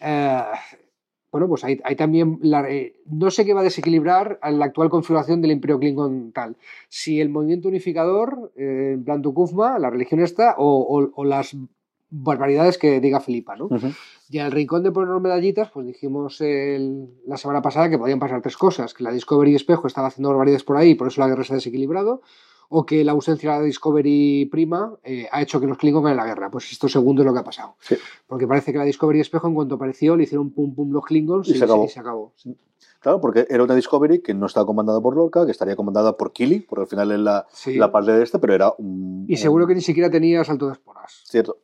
Eh, 0.00 0.42
bueno, 1.32 1.48
pues 1.48 1.64
hay 1.64 1.96
también, 1.96 2.38
la, 2.42 2.70
eh, 2.70 2.94
no 3.06 3.32
sé 3.32 3.44
qué 3.44 3.52
va 3.52 3.62
a 3.62 3.64
desequilibrar 3.64 4.38
la 4.48 4.66
actual 4.66 4.90
configuración 4.90 5.42
del 5.42 5.50
Imperio 5.50 5.80
Klingon 5.80 6.30
tal. 6.30 6.56
Si 6.88 7.20
el 7.20 7.30
movimiento 7.30 7.66
unificador, 7.66 8.52
eh, 8.54 8.92
en 8.94 9.02
plan 9.02 9.22
Tukufma, 9.22 9.80
la 9.80 9.90
religión 9.90 10.20
esta, 10.20 10.54
o, 10.58 11.24
las 11.24 11.56
barbaridades 12.10 12.78
que 12.78 13.00
diga 13.00 13.20
Filipa, 13.20 13.56
¿no? 13.56 13.70
Y 14.32 14.38
al 14.38 14.50
rincón 14.50 14.82
de 14.82 14.90
ponernos 14.90 15.20
medallitas, 15.20 15.70
pues 15.70 15.86
dijimos 15.86 16.40
el- 16.40 17.06
la 17.26 17.36
semana 17.36 17.60
pasada 17.60 17.90
que 17.90 17.98
podían 17.98 18.18
pasar 18.18 18.40
tres 18.40 18.56
cosas, 18.56 18.94
que 18.94 19.04
la 19.04 19.12
Discovery 19.12 19.54
Espejo 19.54 19.86
estaba 19.86 20.06
haciendo 20.06 20.30
barbaridades 20.30 20.64
por 20.64 20.78
ahí, 20.78 20.90
y 20.90 20.94
por 20.94 21.08
eso 21.08 21.20
la 21.20 21.28
guerra 21.28 21.44
se 21.44 21.52
ha 21.52 21.56
desequilibrado, 21.56 22.22
o 22.70 22.86
que 22.86 23.04
la 23.04 23.12
ausencia 23.12 23.52
de 23.52 23.58
la 23.58 23.64
Discovery 23.64 24.48
Prima 24.50 24.96
eh, 25.04 25.28
ha 25.30 25.42
hecho 25.42 25.60
que 25.60 25.66
los 25.66 25.76
Klingon 25.76 26.04
ganen 26.04 26.16
la 26.16 26.24
guerra. 26.24 26.50
Pues 26.50 26.72
esto 26.72 26.88
segundo 26.88 27.20
es 27.20 27.26
lo 27.26 27.34
que 27.34 27.40
ha 27.40 27.44
pasado. 27.44 27.74
Sí. 27.80 27.96
Porque 28.26 28.46
parece 28.48 28.72
que 28.72 28.78
la 28.78 28.84
Discovery 28.84 29.20
Espejo, 29.20 29.48
en 29.48 29.54
cuanto 29.54 29.74
apareció, 29.74 30.16
le 30.16 30.22
hicieron 30.22 30.48
pum 30.50 30.74
pum 30.74 30.90
los 30.92 31.04
Klingons 31.04 31.48
Y 31.50 31.54
se 31.58 31.64
acabó. 31.64 31.84
y 31.84 31.88
se 31.88 32.00
acabó. 32.00 32.32
Claro, 33.00 33.20
porque 33.20 33.46
era 33.50 33.62
una 33.64 33.74
Discovery 33.74 34.22
que 34.22 34.32
no 34.32 34.46
estaba 34.46 34.64
comandada 34.64 35.02
por 35.02 35.14
Lorca, 35.14 35.44
que 35.44 35.50
estaría 35.50 35.76
comandada 35.76 36.16
por 36.16 36.32
Kili, 36.32 36.60
porque 36.60 36.82
al 36.84 36.88
final 36.88 37.12
es 37.12 37.18
la, 37.18 37.46
Sí. 37.52 37.74
la 37.74 37.92
parte 37.92 38.12
de 38.12 38.22
este, 38.22 38.38
pero 38.38 38.54
era 38.54 38.72
un. 38.78 39.26
Y 39.28 39.36
seguro 39.36 39.66
que 39.66 39.74
ni 39.74 39.82
siquiera 39.82 40.08
tenía 40.10 40.42
salto 40.42 40.68
de 40.68 40.72
esporas. 40.72 41.20
Cierto. 41.26 41.58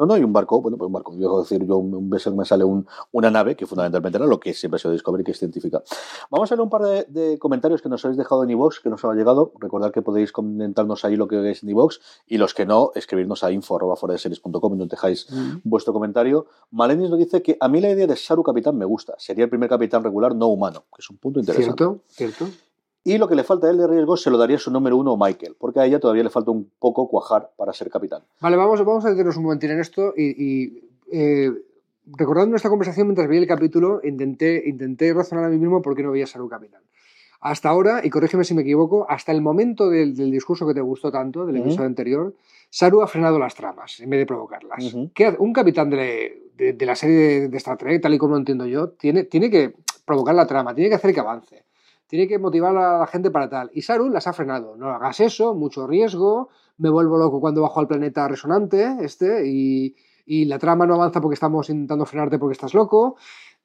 No, 0.00 0.06
no, 0.06 0.16
y 0.16 0.24
un 0.24 0.32
barco, 0.32 0.60
bueno, 0.62 0.76
pues 0.78 0.86
un 0.86 0.92
barco. 0.94 1.12
Yo 1.12 1.18
dejo 1.20 1.36
de 1.36 1.42
decir, 1.42 1.64
yo 1.66 1.76
un, 1.76 1.94
un 1.94 2.10
vessel 2.10 2.34
me 2.34 2.44
sale 2.44 2.64
un- 2.64 2.86
una 3.12 3.30
nave, 3.30 3.54
que 3.54 3.66
fundamentalmente 3.66 4.16
era 4.16 4.26
lo 4.26 4.40
que 4.40 4.54
siempre 4.54 4.76
ha 4.76 4.78
sido 4.78 4.92
Discovery, 4.92 5.22
que 5.22 5.32
es 5.32 5.38
científica. 5.38 5.82
Vamos 6.30 6.50
a 6.50 6.54
leer 6.56 6.62
un 6.62 6.70
par 6.70 6.82
de, 6.82 7.04
de 7.04 7.38
comentarios 7.38 7.82
que 7.82 7.88
nos 7.90 8.04
habéis 8.04 8.16
dejado 8.18 8.42
en 8.42 8.50
iVoox, 8.50 8.80
que 8.80 8.88
nos 8.90 9.04
han 9.04 9.16
llegado. 9.16 9.52
Recordad 9.60 9.92
que 9.92 10.02
podéis 10.02 10.32
comentarnos 10.32 11.04
ahí 11.04 11.16
lo 11.16 11.28
que 11.28 11.36
veis 11.36 11.62
en 11.62 11.68
iVoox, 11.68 11.98
y 12.26 12.38
los 12.38 12.54
que 12.54 12.64
no, 12.66 12.92
escribirnos 12.94 13.44
a 13.44 13.52
info.foradeseries.com 13.52 14.74
y 14.74 14.78
nos 14.78 14.88
dejáis 14.88 15.26
vuestro 15.64 15.92
comentario. 15.92 16.46
Malenis 16.70 17.10
nos 17.10 17.18
dice 17.18 17.42
que 17.42 17.56
a 17.60 17.68
mí 17.68 17.80
la 17.80 17.90
idea 17.90 18.06
de 18.06 18.16
Saru 18.16 18.42
Capitán 18.42 18.76
me 18.78 18.84
gusta. 18.86 19.14
Sería 19.18 19.44
el 19.44 19.50
primer 19.50 19.68
capitán 19.68 20.02
regular 20.02 20.34
no 20.34 20.46
humano, 20.48 20.84
que 20.94 21.00
es 21.02 21.10
un 21.10 21.18
punto 21.18 21.40
interesante. 21.40 21.76
Cierto, 22.08 22.34
cierto. 22.38 22.69
Y 23.02 23.16
lo 23.18 23.28
que 23.28 23.34
le 23.34 23.44
falta 23.44 23.66
a 23.66 23.70
él 23.70 23.78
de 23.78 23.86
riesgo 23.86 24.16
se 24.16 24.30
lo 24.30 24.36
daría 24.36 24.58
su 24.58 24.70
número 24.70 24.96
uno, 24.96 25.16
Michael, 25.16 25.56
porque 25.58 25.80
a 25.80 25.86
ella 25.86 25.98
todavía 26.00 26.22
le 26.22 26.30
falta 26.30 26.50
un 26.50 26.70
poco 26.78 27.08
cuajar 27.08 27.50
para 27.56 27.72
ser 27.72 27.88
capitán. 27.90 28.22
Vale, 28.40 28.56
vamos, 28.56 28.78
vamos 28.84 29.04
a 29.04 29.08
detenernos 29.08 29.36
un 29.38 29.44
momentín 29.44 29.70
en 29.70 29.80
esto 29.80 30.12
y, 30.16 30.24
y, 30.44 30.84
eh, 31.10 31.50
recordando 32.12 32.50
nuestra 32.50 32.68
conversación 32.68 33.06
mientras 33.06 33.26
veía 33.26 33.40
el 33.40 33.46
capítulo, 33.48 34.00
intenté, 34.04 34.62
intenté 34.68 35.14
razonar 35.14 35.44
a 35.44 35.48
mí 35.48 35.56
mismo 35.56 35.80
por 35.80 35.96
qué 35.96 36.02
no 36.02 36.10
veía 36.10 36.24
a 36.24 36.26
Saru 36.26 36.48
Capitán. 36.48 36.82
Hasta 37.40 37.70
ahora, 37.70 38.02
y 38.04 38.10
corrígeme 38.10 38.44
si 38.44 38.52
me 38.52 38.60
equivoco, 38.60 39.06
hasta 39.08 39.32
el 39.32 39.40
momento 39.40 39.88
del, 39.88 40.14
del 40.14 40.30
discurso 40.30 40.66
que 40.66 40.74
te 40.74 40.82
gustó 40.82 41.10
tanto, 41.10 41.46
del 41.46 41.56
Ujú. 41.56 41.64
episodio 41.68 41.86
anterior, 41.86 42.34
Saru 42.68 43.00
ha 43.00 43.06
frenado 43.06 43.38
las 43.38 43.54
tramas 43.54 43.98
en 44.00 44.10
vez 44.10 44.20
de 44.20 44.26
provocarlas. 44.26 44.92
Ujú. 44.92 45.10
¿Qué 45.14 45.24
hace? 45.24 45.38
un 45.40 45.54
capitán 45.54 45.88
de, 45.88 46.50
de- 46.54 46.74
de 46.74 46.86
la 46.86 46.94
serie 46.94 47.16
de, 47.16 47.48
de 47.48 47.56
Star 47.56 47.78
Trek, 47.78 48.02
tal 48.02 48.12
y 48.12 48.18
como 48.18 48.32
lo 48.34 48.38
entiendo 48.40 48.66
yo, 48.66 48.90
tiene, 48.90 49.24
tiene 49.24 49.48
que 49.50 49.72
provocar 50.04 50.34
la 50.34 50.46
trama, 50.46 50.74
tiene 50.74 50.90
que 50.90 50.96
hacer 50.96 51.14
que 51.14 51.20
avance, 51.20 51.64
tiene 52.10 52.28
que 52.28 52.38
motivar 52.38 52.76
a 52.76 52.98
la 52.98 53.06
gente 53.06 53.30
para 53.30 53.48
tal. 53.48 53.70
Y 53.72 53.82
Saru 53.82 54.10
las 54.10 54.26
ha 54.26 54.32
frenado. 54.32 54.76
No 54.76 54.88
hagas 54.90 55.20
eso, 55.20 55.54
mucho 55.54 55.86
riesgo, 55.86 56.48
me 56.76 56.90
vuelvo 56.90 57.16
loco 57.16 57.40
cuando 57.40 57.62
bajo 57.62 57.78
al 57.80 57.86
planeta 57.86 58.26
resonante, 58.28 58.96
este, 59.00 59.46
y, 59.46 59.94
y 60.26 60.44
la 60.46 60.58
trama 60.58 60.86
no 60.86 60.94
avanza 60.94 61.20
porque 61.20 61.34
estamos 61.34 61.70
intentando 61.70 62.04
frenarte 62.04 62.38
porque 62.38 62.52
estás 62.54 62.74
loco, 62.74 63.16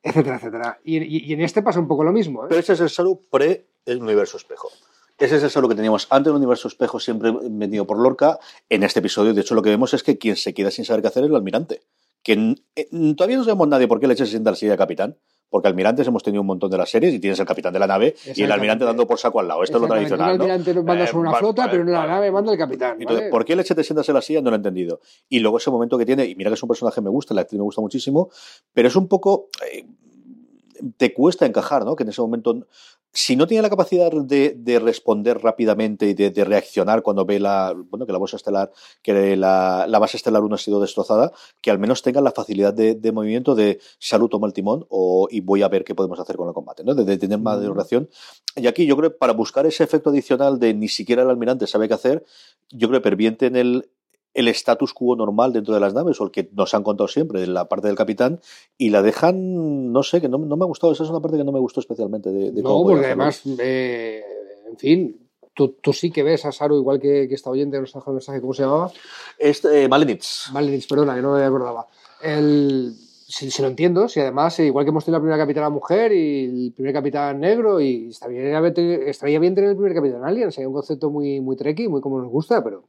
etcétera, 0.03 0.35
etcétera. 0.35 0.79
Y, 0.83 0.97
y- 1.29 1.33
en 1.33 1.41
este 1.41 1.63
pasa 1.63 1.79
un 1.79 1.87
poco 1.87 2.03
lo 2.03 2.11
mismo. 2.11 2.43
¿eh? 2.43 2.47
Pero 2.49 2.59
ese 2.61 2.73
es 2.73 2.81
el 2.81 2.89
Saru 2.89 3.19
pre 3.31 3.65
universo 3.87 4.37
espejo. 4.37 4.69
Ese 5.17 5.37
es 5.37 5.43
el 5.43 5.49
Saru 5.49 5.67
que 5.69 5.75
teníamos 5.75 6.07
antes 6.11 6.25
del 6.25 6.35
universo 6.37 6.67
espejo, 6.67 6.99
siempre 6.99 7.31
metido 7.31 7.87
por 7.87 7.97
Lorca. 7.99 8.37
En 8.69 8.83
este 8.83 8.99
episodio, 8.99 9.33
de 9.33 9.41
hecho, 9.41 9.55
lo 9.55 9.61
que 9.61 9.69
vemos 9.69 9.93
es 9.93 10.03
que 10.03 10.17
quien 10.17 10.35
se 10.35 10.53
queda 10.53 10.69
sin 10.71 10.85
saber 10.85 11.01
qué 11.01 11.07
hacer 11.07 11.23
es 11.23 11.29
el 11.29 11.35
almirante. 11.35 11.81
Que 12.21 12.55
eh, 12.75 12.89
todavía 13.15 13.37
no 13.37 13.43
sabemos 13.43 13.67
nadie 13.69 13.87
por 13.87 13.99
qué 13.99 14.07
Leche 14.07 14.25
se 14.25 14.31
sienta 14.31 14.49
al 14.49 14.55
silla 14.57 14.75
capitán. 14.77 15.15
Porque 15.55 15.69
almirantes 15.69 16.05
hemos 16.05 16.21
tenido 16.21 16.41
un 16.41 16.47
montón 16.47 16.69
de 16.69 16.77
las 16.77 16.89
series 16.89 17.13
y 17.13 17.19
tienes 17.19 17.39
el 17.39 17.45
capitán 17.45 17.71
de 17.71 17.79
la 17.79 17.87
nave 17.87 18.13
y 18.35 18.43
el 18.43 18.51
almirante 18.51 18.83
dando 18.83 19.07
por 19.07 19.17
saco 19.17 19.39
al 19.39 19.47
lado. 19.47 19.63
Esto 19.63 19.77
es 19.77 19.81
lo 19.83 19.87
tradicional. 19.87 20.37
¿no? 20.37 20.43
almirante 20.43 20.73
nos 20.73 20.83
manda 20.83 21.03
Eh, 21.05 21.07
sobre 21.07 21.19
una 21.21 21.31
vale, 21.31 21.39
flota, 21.39 21.61
vale, 21.61 21.71
pero 21.71 21.83
en 21.83 21.91
la 21.93 21.99
vale. 21.99 22.11
nave 22.11 22.31
manda 22.31 22.51
el 22.51 22.57
capitán. 22.57 22.97
¿por 23.31 23.45
qué 23.45 23.55
Leche 23.55 23.73
te 23.73 23.81
sientas 23.81 24.09
en 24.09 24.15
la 24.15 24.21
silla? 24.21 24.41
No 24.41 24.49
lo 24.49 24.55
he 24.55 24.57
entendido. 24.57 24.99
Y 25.29 25.39
luego 25.39 25.57
ese 25.57 25.71
momento 25.71 25.97
que 25.97 26.05
tiene, 26.05 26.25
y 26.25 26.35
mira 26.35 26.49
que 26.49 26.55
es 26.55 26.63
un 26.63 26.67
personaje 26.67 26.95
que 26.95 27.01
me 27.03 27.09
gusta, 27.09 27.33
la 27.33 27.39
actriz 27.41 27.57
me 27.57 27.63
gusta 27.63 27.79
muchísimo, 27.79 28.29
pero 28.73 28.89
es 28.89 28.95
un 28.97 29.07
poco. 29.07 29.47
eh, 29.71 29.85
te 30.97 31.13
cuesta 31.13 31.45
encajar, 31.45 31.85
¿no? 31.85 31.95
Que 31.95 32.03
en 32.03 32.09
ese 32.09 32.21
momento, 32.21 32.67
si 33.15 33.37
no 33.37 33.47
tiene 33.47 33.61
la 33.61 33.69
capacidad 33.69 34.11
de, 34.11 34.55
de 34.57 34.79
responder 34.79 35.39
rápidamente 35.39 36.07
y 36.07 36.13
de, 36.13 36.31
de 36.31 36.43
reaccionar 36.43 37.01
cuando 37.01 37.25
ve 37.25 37.39
la, 37.39 37.73
bueno, 37.89 38.05
que 38.05 38.11
la 38.11 38.17
bolsa 38.17 38.35
estelar, 38.35 38.71
que 39.01 39.37
la, 39.37 39.85
la 39.87 39.99
base 39.99 40.17
estelar 40.17 40.43
1 40.43 40.53
ha 40.53 40.57
sido 40.57 40.81
destrozada, 40.81 41.31
que 41.61 41.71
al 41.71 41.79
menos 41.79 42.01
tenga 42.01 42.19
la 42.19 42.33
facilidad 42.33 42.73
de, 42.73 42.95
de 42.95 43.11
movimiento 43.13 43.55
de 43.55 43.79
salud 43.99 44.27
toma 44.27 44.47
el 44.47 44.53
timón 44.53 44.85
o, 44.89 45.29
y 45.31 45.39
voy 45.39 45.61
a 45.61 45.69
ver 45.69 45.85
qué 45.85 45.95
podemos 45.95 46.19
hacer 46.19 46.35
con 46.35 46.49
el 46.49 46.53
combate, 46.53 46.83
¿no? 46.83 46.93
De, 46.93 47.17
tener 47.17 47.39
más 47.39 47.61
de 47.61 47.69
Mm. 47.69 48.07
Y 48.57 48.67
aquí 48.67 48.85
yo 48.85 48.97
creo 48.97 49.11
que 49.11 49.17
para 49.17 49.33
buscar 49.33 49.65
ese 49.65 49.83
efecto 49.83 50.09
adicional 50.09 50.59
de 50.59 50.73
ni 50.73 50.87
siquiera 50.87 51.23
el 51.23 51.29
almirante 51.29 51.67
sabe 51.67 51.87
qué 51.87 51.93
hacer, 51.93 52.25
yo 52.69 52.87
creo 52.87 52.99
que 52.99 53.03
pervierte 53.03 53.45
en 53.47 53.55
el, 53.55 53.89
el 54.35 54.49
status 54.49 54.93
quo 54.93 55.15
normal 55.15 55.53
dentro 55.53 55.73
de 55.73 55.79
las 55.79 55.93
naves, 55.93 56.19
o 56.21 56.25
el 56.25 56.31
que 56.31 56.49
nos 56.53 56.73
han 56.73 56.83
contado 56.83 57.07
siempre, 57.07 57.39
de 57.39 57.47
la 57.47 57.67
parte 57.67 57.87
del 57.87 57.95
capitán, 57.95 58.41
y 58.77 58.89
la 58.89 59.01
dejan, 59.01 59.91
no 59.91 60.03
sé, 60.03 60.21
que 60.21 60.29
no, 60.29 60.37
no 60.37 60.57
me 60.57 60.63
ha 60.63 60.67
gustado, 60.67 60.93
esa 60.93 61.03
es 61.03 61.09
una 61.09 61.21
parte 61.21 61.37
que 61.37 61.43
no 61.43 61.51
me 61.51 61.59
gustó 61.59 61.79
especialmente 61.79 62.31
de, 62.31 62.51
de 62.51 62.61
No, 62.61 62.83
porque 62.83 63.05
además, 63.05 63.41
eh, 63.59 64.21
en 64.69 64.77
fin, 64.77 65.29
tú, 65.53 65.77
tú 65.81 65.93
sí 65.93 66.11
que 66.11 66.21
ves 66.21 66.45
a 66.45 66.51
Saru 66.51 66.77
igual 66.77 66.99
que, 66.99 67.27
que 67.27 67.33
esta 67.33 67.49
oyente 67.49 67.77
que 67.77 67.81
nos 67.81 67.93
dejó 67.93 68.11
el 68.11 68.15
mensaje, 68.15 68.41
¿cómo 68.41 68.53
se 68.53 68.63
llamaba? 68.63 68.91
Este, 69.39 69.83
eh, 69.83 69.87
Malenitz. 69.87 70.51
Malenitz, 70.51 70.85
perdona, 70.85 71.15
que 71.15 71.21
no 71.21 71.33
me 71.33 71.43
acordaba. 71.43 71.87
El, 72.21 72.93
si, 73.27 73.49
si 73.49 73.61
lo 73.61 73.69
entiendo, 73.69 74.07
si 74.09 74.19
además, 74.19 74.59
eh, 74.59 74.65
igual 74.65 74.85
que 74.85 74.89
hemos 74.89 75.05
tenido 75.05 75.19
la 75.19 75.21
primera 75.21 75.41
capitana 75.41 75.69
mujer 75.69 76.11
y 76.11 76.65
el 76.65 76.73
primer 76.73 76.93
capitán 76.93 77.39
negro, 77.39 77.79
y 77.79 78.09
estaría 78.09 78.59
bien, 78.59 78.73
estaría 79.07 79.39
bien 79.39 79.55
tener 79.55 79.71
el 79.71 79.75
primer 79.77 79.95
capitán 79.95 80.25
alien, 80.25 80.51
sería 80.51 80.67
un 80.67 80.73
concepto 80.73 81.09
muy, 81.09 81.39
muy 81.39 81.55
treki, 81.55 81.87
muy 81.87 82.01
como 82.01 82.21
nos 82.21 82.29
gusta, 82.29 82.63
pero, 82.63 82.83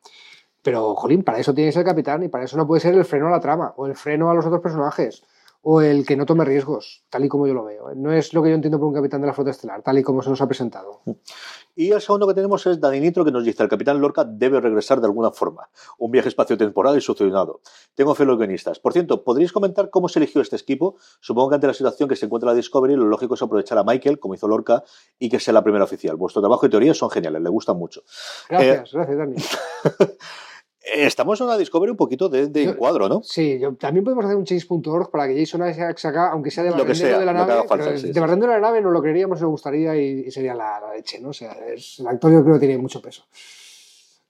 pero, 0.67 0.97
jolín, 0.97 1.23
para 1.23 1.39
eso 1.39 1.55
tiene 1.55 1.69
que 1.69 1.75
ser 1.75 1.83
el 1.83 1.87
capitán 1.87 2.25
y 2.25 2.29
para 2.29 2.43
eso 2.43 2.57
no 2.57 2.67
puede 2.67 2.81
ser 2.81 2.93
el 2.93 3.05
freno 3.05 3.29
a 3.29 3.31
la 3.31 3.39
trama 3.39 3.73
o 3.77 3.87
el 3.87 3.95
freno 3.95 4.33
a 4.33 4.35
los 4.35 4.47
otros 4.47 4.61
personajes 4.61 5.23
o 5.69 5.81
el 5.81 6.07
que 6.07 6.17
no 6.17 6.27
tome 6.27 6.45
riesgos, 6.45 7.03
tal 7.11 7.25
y 7.25 7.29
como 7.29 7.49
yo 7.49 7.53
lo 7.53 7.65
veo. 7.65 7.91
¿eh? 7.91 7.95
No 7.97 8.13
es 8.13 8.33
lo 8.33 8.41
que 8.41 8.51
yo 8.51 8.55
entiendo 8.55 8.79
por 8.79 8.87
un 8.87 8.95
capitán 8.95 9.21
de 9.21 9.27
la 9.27 9.33
flota 9.33 9.51
estelar, 9.51 9.83
tal 9.83 9.99
y 9.99 10.03
como 10.05 10.23
se 10.23 10.31
nos 10.31 10.41
ha 10.41 10.47
presentado. 10.47 11.03
Y 11.75 11.91
el 11.91 12.01
segundo 12.01 12.29
que 12.29 12.35
tenemos 12.35 12.65
es 12.67 12.81
Dani 12.81 13.01
Nitro, 13.01 13.25
que 13.25 13.33
nos 13.33 13.45
dice: 13.45 13.65
el 13.65 13.69
capitán 13.69 14.01
Lorca 14.01 14.25
debe 14.25 14.61
regresar 14.61 15.01
de 15.01 15.07
alguna 15.07 15.33
forma. 15.33 15.69
Un 15.99 16.13
viaje 16.13 16.29
espacio-temporal 16.29 16.97
y 16.97 17.01
succionado. 17.01 17.63
Tengo 17.97 18.15
fe 18.15 18.23
en 18.23 18.29
los 18.29 18.39
guionistas. 18.39 18.79
Por 18.79 18.93
cierto, 18.93 19.25
¿podríais 19.25 19.53
comentar 19.53 19.91
cómo 19.91 20.09
se 20.09 20.21
eligió 20.21 20.41
este 20.41 20.55
equipo? 20.55 20.97
Supongo 21.21 21.49
que 21.49 21.55
ante 21.57 21.67
la 21.67 21.75
situación 21.75 22.09
que 22.09 22.15
se 22.15 22.27
encuentra 22.27 22.51
la 22.51 22.55
Discovery, 22.55 22.95
lo 22.95 23.07
lógico 23.07 23.35
es 23.35 23.43
aprovechar 23.43 23.77
a 23.77 23.83
Michael, 23.83 24.21
como 24.21 24.35
hizo 24.35 24.47
Lorca, 24.47 24.85
y 25.19 25.29
que 25.29 25.41
sea 25.41 25.53
la 25.53 25.65
primera 25.65 25.83
oficial. 25.85 26.15
Vuestro 26.15 26.41
trabajo 26.41 26.65
y 26.65 26.71
teorías 26.71 26.97
son 26.97 27.11
geniales, 27.11 27.43
le 27.43 27.51
gustan 27.51 27.77
mucho. 27.77 28.03
Gracias, 28.49 28.93
gracias, 28.93 29.19
Dani. 29.19 29.37
Estamos 30.95 31.41
en 31.41 31.47
una 31.49 31.59
Discovery 31.59 31.91
un 31.91 31.97
poquito 31.97 32.29
de, 32.29 32.47
de 32.49 32.65
Yo- 32.65 32.71
encuadro, 32.71 33.09
¿no? 33.09 33.23
Sí, 33.25 33.59
yo, 33.59 33.75
también 33.75 34.05
podemos 34.05 34.25
hacer 34.25 34.37
un 34.37 34.45
change.org 34.45 35.11
para 35.11 35.27
que 35.27 35.39
Jason 35.39 35.69
Isaacs 35.69 36.05
haga, 36.05 36.31
aunque 36.31 36.51
sea 36.51 36.63
de 36.65 36.71
Lo 36.71 36.87
que 36.87 36.95
sea, 36.95 37.19
de 37.19 37.25
la 37.27 37.33
nave, 37.33 37.55
falta, 37.67 37.85
pero 37.85 37.85
sí, 37.99 38.07
de 38.09 38.13
sí. 38.15 38.21
de 38.21 38.47
la 38.47 38.61
nave 38.61 38.81
no 38.81 38.91
lo 38.91 39.01
creeríamos, 39.03 39.41
nos 39.41 39.51
gustaría 39.51 39.97
y, 39.97 40.25
y 40.27 40.31
sería 40.31 40.55
la, 40.55 40.79
la 40.81 40.95
leche, 40.95 41.19
¿no? 41.21 41.31
O 41.31 41.33
sea, 41.33 41.53
es- 41.75 41.99
el 41.99 42.07
actor 42.07 42.33
yo 42.33 42.43
creo 42.43 42.55
que 42.55 42.67
tiene 42.67 42.79
mucho 42.81 43.03
peso. 43.03 43.25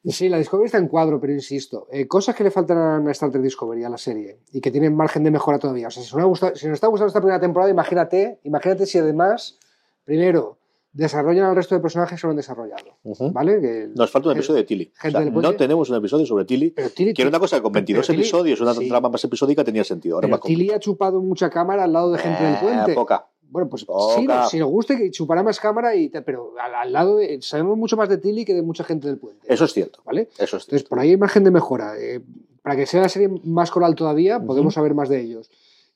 Sí, 0.08 0.28
la 0.28 0.38
Discovery 0.38 0.66
está 0.66 0.78
en 0.78 0.86
cuadro, 0.86 1.20
pero 1.20 1.32
insisto, 1.32 1.88
eh, 1.90 2.06
cosas 2.06 2.36
que 2.36 2.44
le 2.44 2.52
faltan 2.52 3.06
a 3.08 3.10
Star 3.10 3.30
Trek 3.32 3.42
Discovery, 3.42 3.82
a 3.82 3.88
la 3.90 3.98
serie, 3.98 4.38
y 4.52 4.60
que 4.60 4.70
tienen 4.70 4.94
margen 4.94 5.24
de 5.24 5.32
mejora 5.32 5.58
todavía. 5.58 5.88
O 5.88 5.90
sea, 5.90 6.00
si 6.02 6.14
nos, 6.14 6.22
ha 6.22 6.26
gustado- 6.26 6.54
si 6.54 6.66
nos 6.68 6.74
está 6.74 6.86
gustando 6.86 7.08
esta 7.08 7.20
primera 7.20 7.40
temporada, 7.40 7.70
imagínate, 7.72 8.38
imagínate 8.44 8.86
si 8.86 8.98
además, 8.98 9.58
primero, 10.04 10.58
desarrollan 10.96 11.44
al 11.46 11.56
resto 11.56 11.74
de 11.74 11.80
personajes 11.80 12.20
que 12.20 12.26
no 12.26 12.30
han 12.30 12.36
desarrollado. 12.36 12.96
¿vale? 13.32 13.60
Que, 13.60 13.88
Nos 13.94 14.10
falta 14.10 14.28
un 14.30 14.36
episodio 14.36 14.58
de 14.58 14.64
Tilly. 14.64 14.92
O 15.04 15.10
sea, 15.10 15.24
no 15.24 15.54
tenemos 15.54 15.90
un 15.90 15.96
episodio 15.96 16.24
sobre 16.26 16.44
Tilly. 16.44 16.70
pero 16.70 16.90
Tilly, 16.90 17.12
Que 17.14 17.22
era 17.22 17.28
una 17.28 17.38
cosa 17.38 17.60
con 17.62 17.72
22 17.72 18.06
pero 18.06 18.16
Tilly- 18.16 18.20
episodios, 18.22 18.60
una 18.60 18.74
sí. 18.74 18.88
trama 18.88 19.08
más 19.10 19.22
episódica, 19.24 19.62
tenía 19.62 19.84
sentido. 19.84 20.16
Ahora 20.16 20.28
pero 20.28 20.40
Tilly 20.40 20.70
ha 20.70 20.78
chupado 20.80 21.20
mucha 21.20 21.50
cámara 21.50 21.84
al 21.84 21.92
lado 21.92 22.12
de 22.12 22.18
gente 22.18 22.42
del 22.42 22.56
puente. 22.56 22.94
poca. 22.94 23.26
Bueno, 23.48 23.68
pues 23.68 23.84
Poca. 23.84 24.16
sí, 24.16 24.26
no, 24.26 24.48
si 24.48 24.58
nos 24.58 24.68
guste 24.68 24.96
que 24.96 25.08
chupará 25.12 25.42
más 25.42 25.60
cámara, 25.60 25.94
y 25.94 26.08
pero 26.08 26.54
al, 26.60 26.74
al 26.74 26.92
lado 26.92 27.18
de, 27.18 27.40
sabemos 27.42 27.78
mucho 27.78 27.96
más 27.96 28.08
de 28.08 28.18
Tilly 28.18 28.44
que 28.44 28.54
de 28.54 28.62
mucha 28.62 28.82
gente 28.82 29.06
del 29.06 29.18
puente. 29.18 29.46
Eso 29.52 29.66
es 29.66 29.72
cierto. 29.72 30.00
¿Vale? 30.04 30.22
Eso 30.22 30.32
es 30.32 30.64
Entonces, 30.64 30.68
cierto. 30.68 30.88
por 30.88 30.98
ahí 30.98 31.10
hay 31.10 31.16
margen 31.16 31.44
de 31.44 31.52
mejora. 31.52 31.94
Eh, 31.96 32.20
para 32.62 32.74
que 32.74 32.86
sea 32.86 33.02
la 33.02 33.08
serie 33.08 33.28
más 33.44 33.70
coral 33.70 33.94
todavía, 33.94 34.40
podemos 34.40 34.74
saber 34.74 34.94
más 34.94 35.08
de 35.08 35.20
ellos. 35.20 35.48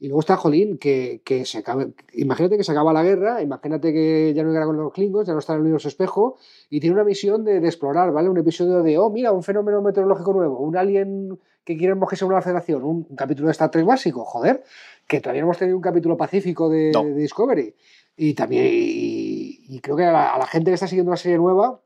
Y 0.02 0.08
luego 0.08 0.20
está 0.20 0.38
Jolín, 0.38 0.78
que, 0.78 1.20
que 1.24 1.44
se 1.44 1.58
acabe. 1.58 1.92
Imagínate 2.14 2.56
que 2.56 2.64
se 2.64 2.72
acaba 2.72 2.90
la 2.94 3.02
guerra, 3.04 3.42
imagínate 3.42 3.92
que 3.92 4.32
ya 4.34 4.42
no 4.42 4.48
hay 4.48 4.54
guerra 4.54 4.64
con 4.66 4.78
los 4.78 4.92
Klingons, 4.94 5.26
ya 5.26 5.34
no 5.34 5.40
está 5.40 5.52
en 5.52 5.58
el 5.58 5.62
universo 5.64 5.88
espejo, 5.88 6.38
y 6.70 6.80
tiene 6.80 6.94
una 6.94 7.04
misión 7.04 7.44
de, 7.44 7.60
de 7.60 7.66
explorar, 7.68 8.10
¿vale? 8.10 8.30
Un 8.30 8.38
episodio 8.38 8.82
de, 8.82 8.96
oh, 8.96 9.10
mira, 9.10 9.30
un 9.30 9.42
fenómeno 9.42 9.82
meteorológico 9.82 10.32
nuevo, 10.32 10.58
un 10.58 10.74
alien 10.78 11.38
que 11.64 11.76
quiere 11.76 11.92
enmojarse 11.92 12.24
en 12.24 12.30
una 12.30 12.40
federación, 12.40 12.82
un, 12.82 13.06
un 13.10 13.16
capítulo 13.16 13.48
de 13.48 13.52
Star 13.52 13.70
Trek 13.70 13.84
básico, 13.84 14.24
joder, 14.24 14.64
que 15.06 15.20
todavía 15.20 15.42
no 15.42 15.48
hemos 15.48 15.58
tenido 15.58 15.76
un 15.76 15.82
capítulo 15.82 16.16
pacífico 16.16 16.70
de, 16.70 16.92
No. 16.94 17.04
de 17.04 17.14
Discovery. 17.14 17.74
Y 18.16 18.32
también, 18.32 18.66
y, 18.70 19.58
y 19.68 19.80
creo 19.80 19.96
que 19.96 20.04
a 20.04 20.12
la, 20.12 20.34
a 20.34 20.38
la 20.38 20.46
gente 20.46 20.70
que 20.70 20.74
está 20.76 20.86
siguiendo 20.86 21.10
una 21.10 21.18
serie 21.18 21.36
nueva, 21.36 21.82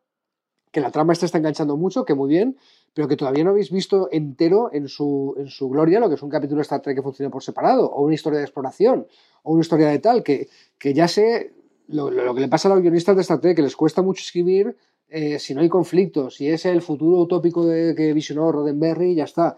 que 0.70 0.81
la 0.81 0.92
trama 0.92 1.12
esta 1.12 1.27
está 1.27 1.38
enganchando 1.38 1.77
mucho, 1.77 2.05
que 2.05 2.14
muy 2.14 2.29
bien, 2.29 2.57
pero 2.94 3.09
que 3.09 3.16
todavía 3.16 3.44
no 3.44 3.50
habéis 3.50 3.70
visto 3.70 4.09
entero 4.12 4.70
en 4.72 4.88
su, 4.88 5.35
en 5.37 5.48
su 5.48 5.68
gloria 5.68 6.00
lo 6.00 6.09
que 6.09 6.14
es 6.14 6.22
un 6.22 6.30
capítulo 6.30 6.59
de 6.59 6.62
Star 6.62 6.80
Trek 6.80 6.96
que 6.96 7.02
funciona 7.02 7.30
por 7.30 7.42
separado, 7.42 7.90
o 7.90 8.04
una 8.04 8.14
historia 8.14 8.38
de 8.38 8.44
exploración, 8.44 9.07
o 9.42 9.52
una 9.52 9.61
historia 9.61 9.88
de 9.88 9.98
tal, 9.98 10.22
que, 10.22 10.48
que 10.78 10.94
ya 10.94 11.09
sé 11.09 11.52
lo, 11.88 12.11
lo 12.11 12.35
que 12.35 12.40
le 12.40 12.48
pasa 12.48 12.68
a 12.68 12.74
los 12.74 12.83
guionistas 12.83 13.16
de 13.16 13.22
Star 13.22 13.40
Trek, 13.40 13.57
que 13.57 13.62
les 13.62 13.76
cuesta 13.76 14.00
mucho 14.00 14.22
escribir 14.22 14.76
eh, 15.09 15.38
si 15.38 15.54
no 15.54 15.61
hay 15.61 15.68
conflicto, 15.68 16.30
si 16.30 16.48
es 16.48 16.64
el 16.64 16.83
futuro 16.83 17.18
utópico 17.18 17.66
de, 17.66 17.94
que 17.94 18.12
visionó 18.12 18.50
Roddenberry, 18.50 19.14
ya 19.14 19.24
está. 19.24 19.57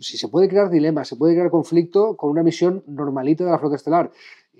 Si 0.00 0.18
se 0.18 0.28
puede 0.28 0.48
crear 0.48 0.70
dilemas, 0.70 1.08
se 1.08 1.16
puede 1.16 1.34
crear 1.34 1.50
conflicto 1.50 2.16
con 2.16 2.30
una 2.30 2.42
misión 2.42 2.82
normalita 2.86 3.44
de 3.44 3.52
la 3.52 3.58
flota 3.58 3.76
estelar. 3.76 4.10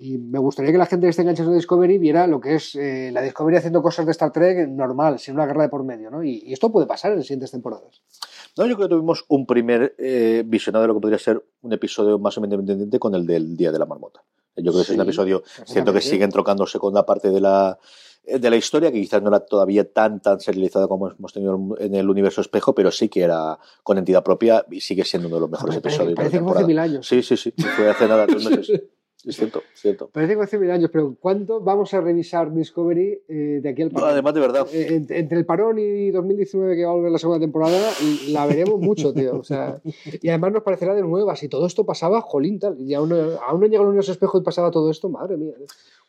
Y 0.05 0.17
me 0.17 0.37
gustaría 0.37 0.73
que 0.73 0.77
la 0.77 0.85
gente 0.85 1.05
que 1.05 1.11
esté 1.11 1.21
enganchada 1.21 1.49
a 1.49 1.53
Discovery 1.53 1.97
viera 1.97 2.27
lo 2.27 2.41
que 2.41 2.55
es 2.55 2.75
eh, 2.75 3.09
la 3.13 3.21
Discovery 3.21 3.55
haciendo 3.55 3.81
cosas 3.81 4.05
de 4.05 4.11
Star 4.11 4.33
Trek 4.33 4.67
normal, 4.67 5.17
sin 5.17 5.35
una 5.35 5.45
guerra 5.45 5.61
de 5.61 5.69
por 5.69 5.85
medio, 5.85 6.11
¿no? 6.11 6.21
Y, 6.21 6.51
esto 6.51 6.73
puede 6.73 6.85
pasar 6.85 7.11
en 7.11 7.19
las 7.19 7.25
siguientes 7.25 7.51
temporadas. 7.51 8.01
No, 8.57 8.65
yo 8.65 8.75
creo 8.75 8.89
que 8.89 8.95
tuvimos 8.95 9.23
un 9.29 9.45
primer 9.45 9.95
eh, 9.97 10.43
visionado 10.45 10.81
de 10.81 10.87
lo 10.89 10.95
que 10.95 10.99
podría 10.99 11.19
ser 11.19 11.41
un 11.61 11.71
episodio 11.71 12.19
más 12.19 12.37
o 12.37 12.41
menos 12.41 12.59
independiente 12.59 12.99
con 12.99 13.15
el 13.15 13.25
del 13.25 13.55
Día 13.55 13.71
de 13.71 13.79
la 13.79 13.85
Marmota. 13.85 14.21
Yo 14.57 14.73
creo 14.73 14.83
que 14.83 14.91
es 14.91 14.97
un 14.97 15.01
episodio, 15.01 15.41
siento 15.65 15.93
que 15.93 16.01
siguen 16.01 16.31
trocándose 16.31 16.79
con 16.79 16.93
la 16.93 17.05
parte 17.05 17.29
de 17.29 17.39
la 17.39 17.79
eh, 18.25 18.39
de 18.39 18.49
la 18.49 18.57
historia, 18.57 18.91
que 18.91 18.99
quizás 18.99 19.21
no 19.21 19.29
era 19.29 19.39
todavía 19.39 19.89
tan, 19.89 20.21
tan 20.21 20.41
serializada 20.41 20.89
como 20.89 21.11
hemos 21.11 21.31
tenido 21.31 21.77
en 21.79 21.95
el 21.95 22.09
universo 22.09 22.41
espejo, 22.41 22.75
pero 22.75 22.91
sí 22.91 23.07
que 23.07 23.21
era 23.21 23.57
con 23.83 23.97
entidad 23.97 24.21
propia 24.21 24.65
y 24.69 24.81
sigue 24.81 25.05
siendo 25.05 25.29
uno 25.29 25.37
de 25.37 25.41
los 25.41 25.49
mejores 25.49 25.77
episodios. 25.77 26.13
Parece 26.13 26.39
de 26.39 26.45
la 26.45 26.51
que 26.51 26.57
hace 26.57 26.67
mil 26.67 26.79
años. 26.79 27.07
Sí, 27.07 27.23
sí, 27.23 27.37
sí. 27.37 27.53
Fue 27.57 27.89
hace 27.89 28.05
nada, 28.05 28.27
tres 28.27 28.49
meses. 28.49 28.81
Es 29.25 29.37
cierto, 29.37 29.63
cierto. 29.73 30.09
Parece 30.11 30.35
que 30.35 30.41
hace 30.41 30.59
mil 30.59 30.69
años, 30.69 30.89
pero 30.91 31.15
¿cuánto 31.17 31.61
vamos 31.61 31.93
a 31.93 32.01
revisar 32.01 32.53
Discovery 32.53 33.21
eh, 33.29 33.59
de 33.63 33.69
aquí 33.69 33.81
al 33.81 33.91
parón? 33.91 34.09
además, 34.09 34.33
de 34.33 34.39
verdad. 34.41 34.67
Eh, 34.73 35.05
entre 35.09 35.37
el 35.37 35.45
parón 35.45 35.79
y 35.79 36.11
2019 36.11 36.75
que 36.75 36.83
va 36.83 36.91
a 36.91 36.95
volver 36.95 37.11
la 37.11 37.17
segunda 37.17 37.39
temporada, 37.39 37.89
la 38.27 38.45
veremos 38.45 38.81
mucho, 38.81 39.13
tío. 39.13 39.37
O 39.37 39.43
sea, 39.43 39.81
y 40.21 40.27
además 40.27 40.51
nos 40.51 40.63
parecerá 40.63 40.93
de 40.93 41.03
nueva. 41.03 41.37
Si 41.37 41.47
todo 41.47 41.65
esto 41.65 41.85
pasaba, 41.85 42.19
jolín, 42.21 42.59
tal. 42.59 42.79
Y 42.81 42.93
aún, 42.93 43.13
aún 43.13 43.61
no 43.61 43.67
llega 43.67 43.81
el 43.81 43.87
universo 43.87 44.11
espejo 44.11 44.37
y 44.37 44.41
pasaba 44.41 44.71
todo 44.71 44.91
esto, 44.91 45.07
madre 45.07 45.37
mía. 45.37 45.53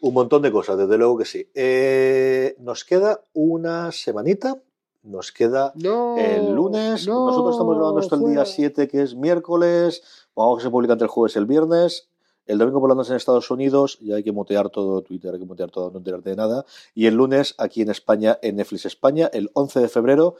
Un 0.00 0.14
montón 0.14 0.42
de 0.42 0.50
cosas, 0.50 0.76
desde 0.76 0.98
luego 0.98 1.16
que 1.16 1.24
sí. 1.24 1.48
Eh, 1.54 2.56
nos 2.58 2.84
queda 2.84 3.20
una 3.32 3.92
semanita. 3.92 4.60
Nos 5.04 5.32
queda 5.32 5.72
el 6.16 6.54
lunes. 6.54 7.06
Nosotros 7.06 7.54
estamos 7.54 7.76
grabando 7.76 8.00
esto 8.00 8.16
el 8.16 8.24
día 8.32 8.44
7, 8.44 8.88
que 8.88 9.02
es 9.02 9.14
miércoles. 9.14 10.02
Vamos 10.34 10.56
a 10.56 10.58
que 10.58 10.64
se 10.64 10.70
publica 10.70 10.94
entre 10.94 11.04
el 11.04 11.10
jueves 11.10 11.36
y 11.36 11.38
el 11.38 11.46
viernes. 11.46 12.08
El 12.46 12.58
domingo 12.58 12.80
por 12.80 12.90
la 12.90 12.94
noche 12.94 13.10
en 13.10 13.16
Estados 13.16 13.50
Unidos, 13.50 13.98
ya 14.00 14.16
hay 14.16 14.22
que 14.22 14.32
motear 14.32 14.68
todo 14.68 15.00
Twitter, 15.02 15.32
hay 15.32 15.40
que 15.40 15.46
motear 15.46 15.70
todo, 15.70 15.90
no 15.90 15.98
enterarte 15.98 16.30
de 16.30 16.36
nada. 16.36 16.66
Y 16.94 17.06
el 17.06 17.14
lunes 17.14 17.54
aquí 17.58 17.80
en 17.80 17.90
España, 17.90 18.38
en 18.42 18.56
Netflix 18.56 18.84
España, 18.84 19.30
el 19.32 19.50
11 19.54 19.80
de 19.80 19.88
febrero. 19.88 20.36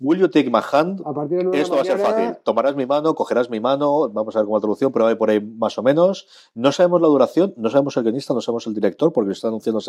Will 0.00 0.18
you 0.18 0.28
take 0.28 0.50
my 0.50 0.60
hand? 0.72 1.00
Esto 1.52 1.76
va 1.76 1.82
a 1.82 1.84
ser 1.84 1.98
fácil. 1.98 2.36
Tomarás 2.42 2.74
mi 2.74 2.86
mano, 2.86 3.14
cogerás 3.14 3.50
mi 3.50 3.60
mano, 3.60 4.08
vamos 4.08 4.34
a 4.34 4.40
ver 4.40 4.46
cómo 4.46 4.56
la 4.56 4.60
traducción, 4.60 4.90
pero 4.90 5.06
hay 5.06 5.14
por 5.14 5.30
ahí 5.30 5.40
más 5.40 5.78
o 5.78 5.82
menos. 5.82 6.26
No 6.54 6.72
sabemos 6.72 7.00
la 7.00 7.06
duración, 7.06 7.54
no 7.56 7.70
sabemos 7.70 7.96
el 7.98 8.02
guionista, 8.02 8.34
no 8.34 8.40
sabemos 8.40 8.66
el 8.66 8.74
director, 8.74 9.12
porque 9.12 9.30
está 9.30 9.48
anunciando. 9.48 9.80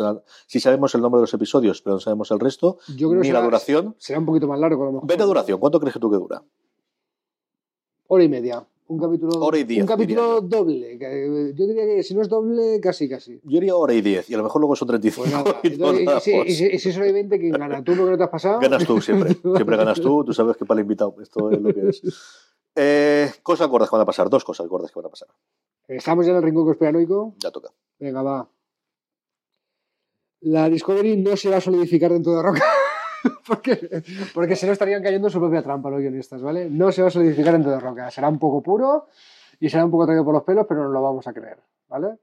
Si 0.46 0.60
sabemos 0.60 0.94
el 0.94 1.00
nombre 1.00 1.18
de 1.18 1.22
los 1.22 1.34
episodios, 1.34 1.82
pero 1.82 1.94
no 1.94 2.00
sabemos 2.00 2.30
el 2.30 2.38
resto. 2.38 2.78
Yo 2.96 3.08
creo 3.10 3.22
ni 3.22 3.32
la 3.32 3.42
duración. 3.42 3.96
Será 3.98 4.20
un 4.20 4.26
poquito 4.26 4.46
más 4.46 4.60
largo, 4.60 4.82
a 4.82 4.86
lo 4.86 4.92
mejor. 4.92 5.08
Vete 5.08 5.22
a 5.22 5.26
duración, 5.26 5.58
¿cuánto 5.58 5.80
crees 5.80 5.94
que 5.94 6.00
tú 6.00 6.10
que 6.10 6.18
dura? 6.18 6.44
Hora 8.06 8.22
y 8.22 8.28
media 8.28 8.64
un 8.86 8.98
capítulo, 8.98 9.40
hora 9.40 9.58
y 9.58 9.64
diez, 9.64 9.80
un 9.80 9.86
capítulo 9.86 10.40
doble. 10.42 10.98
Yo 11.54 11.66
diría 11.66 11.86
que 11.86 12.02
si 12.02 12.14
no 12.14 12.20
es 12.20 12.28
doble, 12.28 12.80
casi, 12.80 13.08
casi. 13.08 13.40
Yo 13.42 13.60
diría 13.60 13.74
hora 13.76 13.94
y 13.94 14.02
diez, 14.02 14.28
y 14.28 14.34
a 14.34 14.36
lo 14.36 14.42
mejor 14.42 14.60
luego 14.60 14.76
son 14.76 14.88
35. 14.88 15.44
Pues 15.44 15.64
y, 15.72 16.20
si, 16.20 16.36
y, 16.36 16.50
si, 16.54 16.66
y, 16.66 16.78
si, 16.78 16.92
solo 16.92 17.06
hay 17.06 17.12
20, 17.12 17.38
¿quién 17.38 17.52
gana? 17.52 17.82
¿Tú 17.82 17.94
lo 17.94 18.04
que 18.04 18.10
no 18.10 18.16
te 18.18 18.24
has 18.24 18.30
pasado? 18.30 18.60
Ganas 18.60 18.84
tú 18.84 19.00
siempre. 19.00 19.34
siempre 19.42 19.76
ganas 19.76 20.00
tú, 20.00 20.24
tú 20.24 20.34
sabes 20.34 20.56
que 20.56 20.66
para 20.66 20.80
el 20.80 20.84
invitado. 20.84 21.14
Esto 21.22 21.50
es 21.50 21.60
lo 21.60 21.72
que 21.72 21.88
es. 21.88 22.02
Eh, 22.76 23.30
cosas 23.42 23.68
gordas 23.68 23.88
que 23.88 23.96
van 23.96 24.02
a 24.02 24.06
pasar, 24.06 24.28
dos 24.28 24.44
cosas 24.44 24.66
gordas 24.66 24.90
que 24.90 24.98
van 24.98 25.06
a 25.06 25.10
pasar. 25.10 25.28
Estamos 25.88 26.26
ya 26.26 26.32
en 26.32 26.38
el 26.38 26.42
rincón 26.42 26.64
conspiranoico. 26.64 27.34
Ya 27.38 27.50
toca. 27.50 27.70
Venga, 27.98 28.22
va. 28.22 28.48
La 30.40 30.68
Discovery 30.68 31.16
no 31.16 31.36
se 31.36 31.48
va 31.48 31.56
a 31.56 31.60
solidificar 31.60 32.12
dentro 32.12 32.34
de 32.34 32.42
Roca. 32.42 32.62
porque, 33.46 34.02
porque 34.32 34.56
si 34.56 34.66
no 34.66 34.72
estarían 34.72 35.02
cayendo 35.02 35.28
en 35.28 35.32
su 35.32 35.40
propia 35.40 35.62
trampa 35.62 35.90
los 35.90 36.00
guionistas, 36.00 36.42
¿vale? 36.42 36.68
No 36.70 36.92
se 36.92 37.02
va 37.02 37.08
a 37.08 37.10
solidificar 37.10 37.54
en 37.54 37.62
de 37.62 37.80
roca. 37.80 38.10
Será 38.10 38.28
un 38.28 38.38
poco 38.38 38.62
puro 38.62 39.08
y 39.60 39.68
será 39.68 39.84
un 39.84 39.90
poco 39.90 40.06
traído 40.06 40.24
por 40.24 40.34
los 40.34 40.42
pelos, 40.42 40.66
pero 40.68 40.84
no 40.84 40.90
lo 40.90 41.02
vamos 41.02 41.26
a 41.26 41.32
creer, 41.32 41.58
¿vale? 41.88 42.18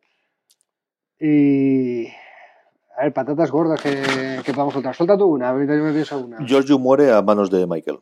Y. 1.19 2.07
A 2.97 3.03
ver, 3.03 3.13
patatas 3.13 3.49
gordas 3.49 3.81
que, 3.81 4.41
que 4.43 4.53
podamos 4.53 4.73
soltar. 4.73 4.93
Suelta 4.95 5.17
tú 5.17 5.25
una, 5.25 5.49
ahorita 5.49 5.75
yo 5.75 5.83
me 5.83 5.93
pienso 5.93 6.19
una. 6.19 6.45
Giorgio 6.45 6.77
muere 6.77 7.11
a 7.11 7.21
manos 7.21 7.49
de 7.49 7.65
Michael. 7.65 7.99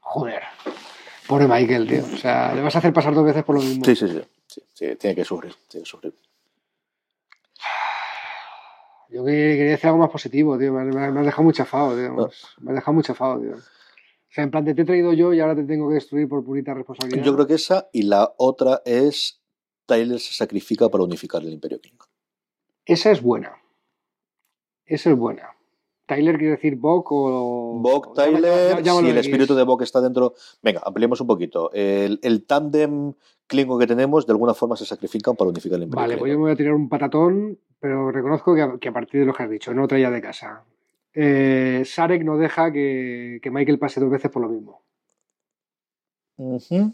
Joder. 0.00 0.42
Pobre 1.28 1.46
Michael, 1.46 1.86
tío. 1.86 2.02
O 2.02 2.16
sea, 2.16 2.52
le 2.54 2.62
vas 2.62 2.74
a 2.74 2.78
hacer 2.78 2.92
pasar 2.92 3.14
dos 3.14 3.24
veces 3.24 3.44
por 3.44 3.54
lo 3.56 3.60
mismo. 3.60 3.84
Sí, 3.84 3.94
sí, 3.94 4.08
sí. 4.08 4.20
sí, 4.46 4.62
sí 4.74 4.96
tiene 4.96 5.14
que 5.14 5.24
sufrir. 5.24 5.54
Tiene 5.68 5.84
que 5.84 5.88
sufrir. 5.90 6.14
Yo 9.10 9.24
quería 9.24 9.72
decir 9.72 9.86
algo 9.86 9.98
más 9.98 10.10
positivo, 10.10 10.56
tío. 10.58 10.72
Me, 10.72 10.84
me, 10.84 11.20
has 11.20 11.26
dejado 11.26 11.42
muy 11.42 11.52
chafado, 11.52 11.96
tío. 11.96 12.30
Me 12.60 12.70
has 12.70 12.76
dejado 12.76 12.92
muy 12.92 13.02
chafado, 13.02 13.40
tío. 13.40 13.54
O 13.54 14.32
sea, 14.32 14.44
en 14.44 14.50
plan, 14.50 14.64
te, 14.64 14.70
he 14.70 14.84
traído 14.84 15.12
yo 15.12 15.34
y 15.34 15.40
ahora 15.40 15.56
te 15.56 15.64
tengo 15.64 15.88
que 15.88 15.94
destruir 15.94 16.28
por 16.28 16.44
purita 16.44 16.72
responsabilidad. 16.72 17.24
Yo 17.24 17.34
creo 17.34 17.46
que 17.46 17.54
esa 17.54 17.88
y 17.92 18.02
la 18.02 18.32
otra 18.36 18.80
es 18.84 19.42
Tyler 19.86 20.20
se 20.20 20.32
sacrifica 20.32 20.88
para 20.88 21.02
unificar 21.02 21.42
el 21.42 21.52
Imperio 21.52 21.80
Klingon. 21.80 22.06
Esa 22.84 23.10
es 23.10 23.20
buena. 23.20 23.60
Esa 24.86 25.10
es 25.10 25.16
buena. 25.16 25.56
Tyler 26.10 26.36
quiere 26.38 26.56
decir 26.56 26.74
Bok 26.74 27.12
o. 27.12 27.78
Bok, 27.80 28.14
Tyler, 28.16 28.82
si 28.82 29.08
el 29.08 29.18
espíritu 29.18 29.54
de 29.54 29.62
Bok 29.62 29.82
está 29.82 30.00
dentro. 30.00 30.34
Venga, 30.60 30.82
ampliemos 30.84 31.20
un 31.20 31.28
poquito. 31.28 31.70
El, 31.72 32.18
el 32.24 32.44
tándem 32.46 33.12
Klingon 33.46 33.78
que 33.78 33.86
tenemos, 33.86 34.26
de 34.26 34.32
alguna 34.32 34.52
forma 34.52 34.74
se 34.74 34.84
sacrifican 34.84 35.36
para 35.36 35.50
unificar 35.50 35.76
el 35.76 35.84
Imperio 35.84 36.00
Vale, 36.02 36.16
pues 36.16 36.32
yo 36.32 36.38
me 36.38 36.42
voy 36.46 36.50
a 36.50 36.56
tirar 36.56 36.74
un 36.74 36.88
patatón, 36.88 37.56
pero 37.78 38.10
reconozco 38.10 38.56
que 38.56 38.62
a, 38.62 38.76
que 38.80 38.88
a 38.88 38.92
partir 38.92 39.20
de 39.20 39.26
lo 39.26 39.32
que 39.32 39.44
has 39.44 39.50
dicho, 39.50 39.72
no 39.72 39.86
traía 39.86 40.10
de 40.10 40.20
casa. 40.20 40.64
Eh, 41.14 41.82
Sarek 41.84 42.24
no 42.24 42.36
deja 42.36 42.72
que, 42.72 43.38
que, 43.40 43.50
Michael 43.52 43.78
pase 43.78 44.00
dos 44.00 44.10
veces 44.10 44.32
por 44.32 44.42
lo 44.42 44.48
mismo. 44.48 44.82
Uh 46.38 46.58
-huh. 46.58 46.92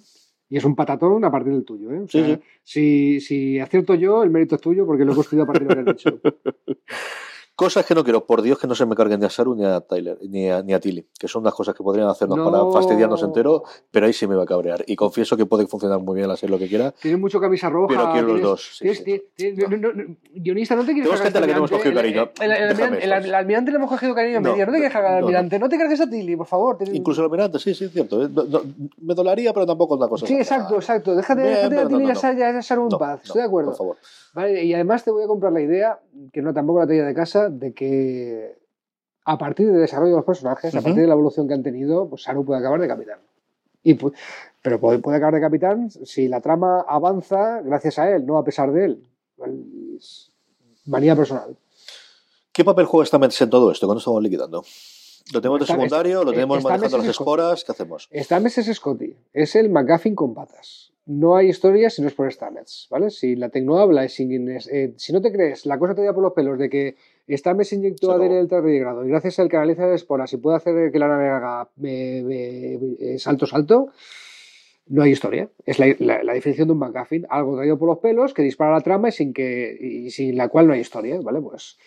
Y 0.50 0.58
es 0.58 0.64
un 0.64 0.76
patatón 0.76 1.24
a 1.24 1.30
partir 1.30 1.54
del 1.54 1.64
tuyo. 1.64 1.90
¿eh? 1.90 2.00
O 2.00 2.08
sea, 2.08 2.22
sí, 2.22 2.34
sí. 2.34 2.40
Si, 2.62 3.20
si 3.20 3.60
acierto 3.60 3.94
yo, 3.94 4.22
el 4.22 4.30
mérito 4.30 4.56
es 4.56 4.60
tuyo 4.60 4.84
porque 4.84 5.06
lo 5.06 5.12
he 5.12 5.14
construido 5.14 5.44
a 5.44 5.46
partir 5.46 5.68
de 5.68 5.74
lo 5.74 5.84
que 5.84 5.90
has 5.90 5.96
dicho. 5.96 6.20
Cosas 7.56 7.86
que 7.86 7.94
no 7.94 8.04
quiero, 8.04 8.26
por 8.26 8.42
Dios 8.42 8.58
que 8.58 8.66
no 8.66 8.74
se 8.74 8.84
me 8.84 8.94
carguen 8.94 9.18
ni 9.18 9.24
a 9.24 9.30
Saru 9.30 9.54
ni 9.54 9.64
a 9.64 9.80
Tyler, 9.80 10.18
ni 10.28 10.50
a, 10.50 10.62
ni 10.62 10.74
a 10.74 10.78
Tilly, 10.78 11.06
que 11.18 11.26
son 11.26 11.42
las 11.42 11.54
cosas 11.54 11.74
que 11.74 11.82
podrían 11.82 12.06
hacernos 12.06 12.36
no. 12.36 12.50
para 12.50 12.70
fastidiarnos 12.70 13.22
entero, 13.22 13.62
pero 13.90 14.04
ahí 14.04 14.12
sí 14.12 14.26
me 14.26 14.34
va 14.34 14.42
a 14.42 14.46
cabrear. 14.46 14.84
Y 14.86 14.94
confieso 14.94 15.38
que 15.38 15.46
puede 15.46 15.66
funcionar 15.66 15.98
muy 16.00 16.16
bien 16.16 16.28
la 16.28 16.36
serie 16.36 16.52
lo 16.52 16.58
que 16.58 16.68
quiera. 16.68 16.92
Tienes 16.92 17.18
mucho 17.18 17.40
camisa 17.40 17.70
roja. 17.70 17.88
Pero 17.88 18.12
quiero 18.12 18.28
los 18.28 18.42
dos. 18.42 18.76
Sí, 18.76 18.84
tienes, 18.84 18.98
sí. 18.98 19.22
Tienes, 19.34 19.70
no. 19.70 19.92
No, 19.92 20.16
guionista, 20.34 20.76
no 20.76 20.84
te 20.84 20.92
quieres 20.92 21.10
Tenemos 21.10 21.22
gente 21.22 21.38
a 21.38 21.40
la 21.40 21.46
que 21.46 21.52
hemos 21.54 21.70
cogido 21.70 21.94
cariño. 21.94 22.30
El, 22.42 23.34
almirante 23.34 23.70
le 23.70 23.76
hemos 23.78 23.88
cogido 23.88 24.14
cariño 24.14 24.36
en 24.36 24.42
medio. 24.42 24.66
No 24.66 24.72
te 24.72 24.78
quieres 24.78 24.92
cargar 24.92 25.12
al 25.12 25.18
almirante. 25.20 25.58
No, 25.58 25.70
te 25.70 25.78
cargues 25.78 26.00
a 26.02 26.10
Tilly, 26.10 26.36
por 26.36 26.46
favor. 26.46 26.76
Incluso 26.92 27.22
el 27.22 27.24
almirante, 27.24 27.58
sí, 27.58 27.74
sí, 27.74 27.86
es 27.86 27.92
cierto. 27.92 28.22
¿eh? 28.22 28.28
me 29.00 29.14
dolaría, 29.14 29.54
pero 29.54 29.64
tampoco 29.64 29.94
es 29.94 29.98
una 30.00 30.08
cosa. 30.08 30.26
Sí, 30.26 30.34
exacto, 30.34 30.74
exacto. 30.74 31.16
Déjate, 31.16 31.54
a 31.54 31.88
Tilly 31.88 32.04
y 32.04 32.10
a 32.10 32.62
Saru 32.62 32.88
en 32.92 32.98
paz. 32.98 33.20
Estoy 33.24 33.40
de 33.40 33.46
acuerdo. 33.46 33.70
Por 33.70 33.78
favor. 33.78 33.96
Vale, 34.36 34.62
y 34.64 34.74
además 34.74 35.02
te 35.02 35.10
voy 35.10 35.24
a 35.24 35.26
comprar 35.26 35.50
la 35.50 35.62
idea, 35.62 35.98
que 36.30 36.42
no 36.42 36.52
tampoco 36.52 36.80
la 36.80 36.86
traía 36.86 37.06
de 37.06 37.14
casa, 37.14 37.45
de 37.50 37.72
que 37.72 38.58
a 39.24 39.38
partir 39.38 39.66
del 39.66 39.80
desarrollo 39.80 40.12
de 40.12 40.16
los 40.16 40.24
personajes, 40.24 40.72
uh 40.72 40.76
-huh. 40.76 40.80
a 40.80 40.82
partir 40.82 41.02
de 41.02 41.08
la 41.08 41.14
evolución 41.14 41.48
que 41.48 41.54
han 41.54 41.62
tenido, 41.62 42.08
pues 42.08 42.22
Saru 42.22 42.44
puede 42.44 42.60
acabar 42.60 42.80
de 42.80 42.88
capitán. 42.88 43.18
Y, 43.82 43.94
pero 44.62 44.80
puede, 44.80 44.98
puede, 44.98 45.16
acabar 45.16 45.34
de 45.34 45.40
capitán 45.40 45.90
si 45.90 46.28
la 46.28 46.40
trama 46.40 46.80
avanza 46.88 47.60
gracias 47.62 47.98
a 47.98 48.10
él, 48.10 48.26
no 48.26 48.36
a 48.38 48.44
pesar 48.44 48.72
de 48.72 48.84
él. 48.84 49.08
Es 49.96 50.32
manía 50.86 51.16
personal. 51.16 51.56
¿Qué 52.52 52.64
papel 52.64 52.86
juega 52.86 53.04
esta 53.04 53.44
en 53.44 53.50
todo 53.50 53.70
esto? 53.70 53.86
¿Cuándo 53.86 53.98
estamos 53.98 54.22
liquidando? 54.22 54.64
¿Lo 55.32 55.40
tenemos 55.40 55.60
de 55.60 55.66
secundario? 55.66 56.24
¿Lo 56.24 56.32
tenemos 56.32 56.62
manejando 56.62 56.98
las 56.98 57.08
esporas? 57.08 57.64
¿Qué 57.64 57.72
hacemos? 57.72 58.08
Stamets 58.14 58.58
es 58.58 58.76
Scotty. 58.76 59.16
Es 59.32 59.56
el 59.56 59.68
McGuffin 59.68 60.14
con 60.14 60.34
patas. 60.34 60.92
No 61.04 61.36
hay 61.36 61.48
historia 61.48 61.90
si 61.90 62.02
no 62.02 62.08
es 62.08 62.14
por 62.14 62.32
Stamets, 62.32 62.86
¿vale? 62.90 63.10
Si 63.10 63.36
la 63.36 63.48
Tecno 63.48 63.78
habla 63.78 64.08
si, 64.08 64.28
eh, 64.70 64.94
si 64.96 65.12
no 65.12 65.20
te 65.20 65.32
crees, 65.32 65.66
la 65.66 65.78
cosa 65.78 65.94
te 65.94 66.02
da 66.02 66.12
por 66.12 66.22
los 66.22 66.32
pelos 66.32 66.58
de 66.58 66.70
que 66.70 66.96
Stamets 67.28 67.72
inyectó 67.72 68.12
a 68.12 68.18
Dere 68.18 68.38
el 68.38 68.48
tardigrado 68.48 69.04
y 69.04 69.08
gracias 69.08 69.38
al 69.38 69.48
canaliza 69.48 69.86
de 69.86 69.96
esporas 69.96 70.32
y 70.32 70.36
puede 70.36 70.56
hacer 70.56 70.92
que 70.92 70.98
la 70.98 71.08
nave 71.08 71.28
haga 71.28 71.68
eh, 71.82 72.78
eh, 73.00 73.18
salto, 73.18 73.46
salto, 73.46 73.88
no 74.88 75.02
hay 75.02 75.10
historia. 75.10 75.48
Es 75.64 75.78
la, 75.78 75.86
la, 75.98 76.22
la, 76.22 76.32
definición 76.34 76.68
de 76.68 76.74
un 76.74 76.78
McGuffin, 76.78 77.26
algo 77.28 77.56
traído 77.56 77.78
por 77.78 77.88
los 77.88 77.98
pelos 77.98 78.32
que 78.32 78.42
dispara 78.42 78.72
la 78.72 78.80
trama 78.80 79.08
y 79.08 79.12
sin, 79.12 79.32
que, 79.32 79.76
y 79.80 80.10
sin 80.10 80.36
la 80.36 80.48
cual 80.48 80.68
no 80.68 80.74
hay 80.74 80.80
historia, 80.80 81.18
¿vale? 81.20 81.40
Pues 81.40 81.78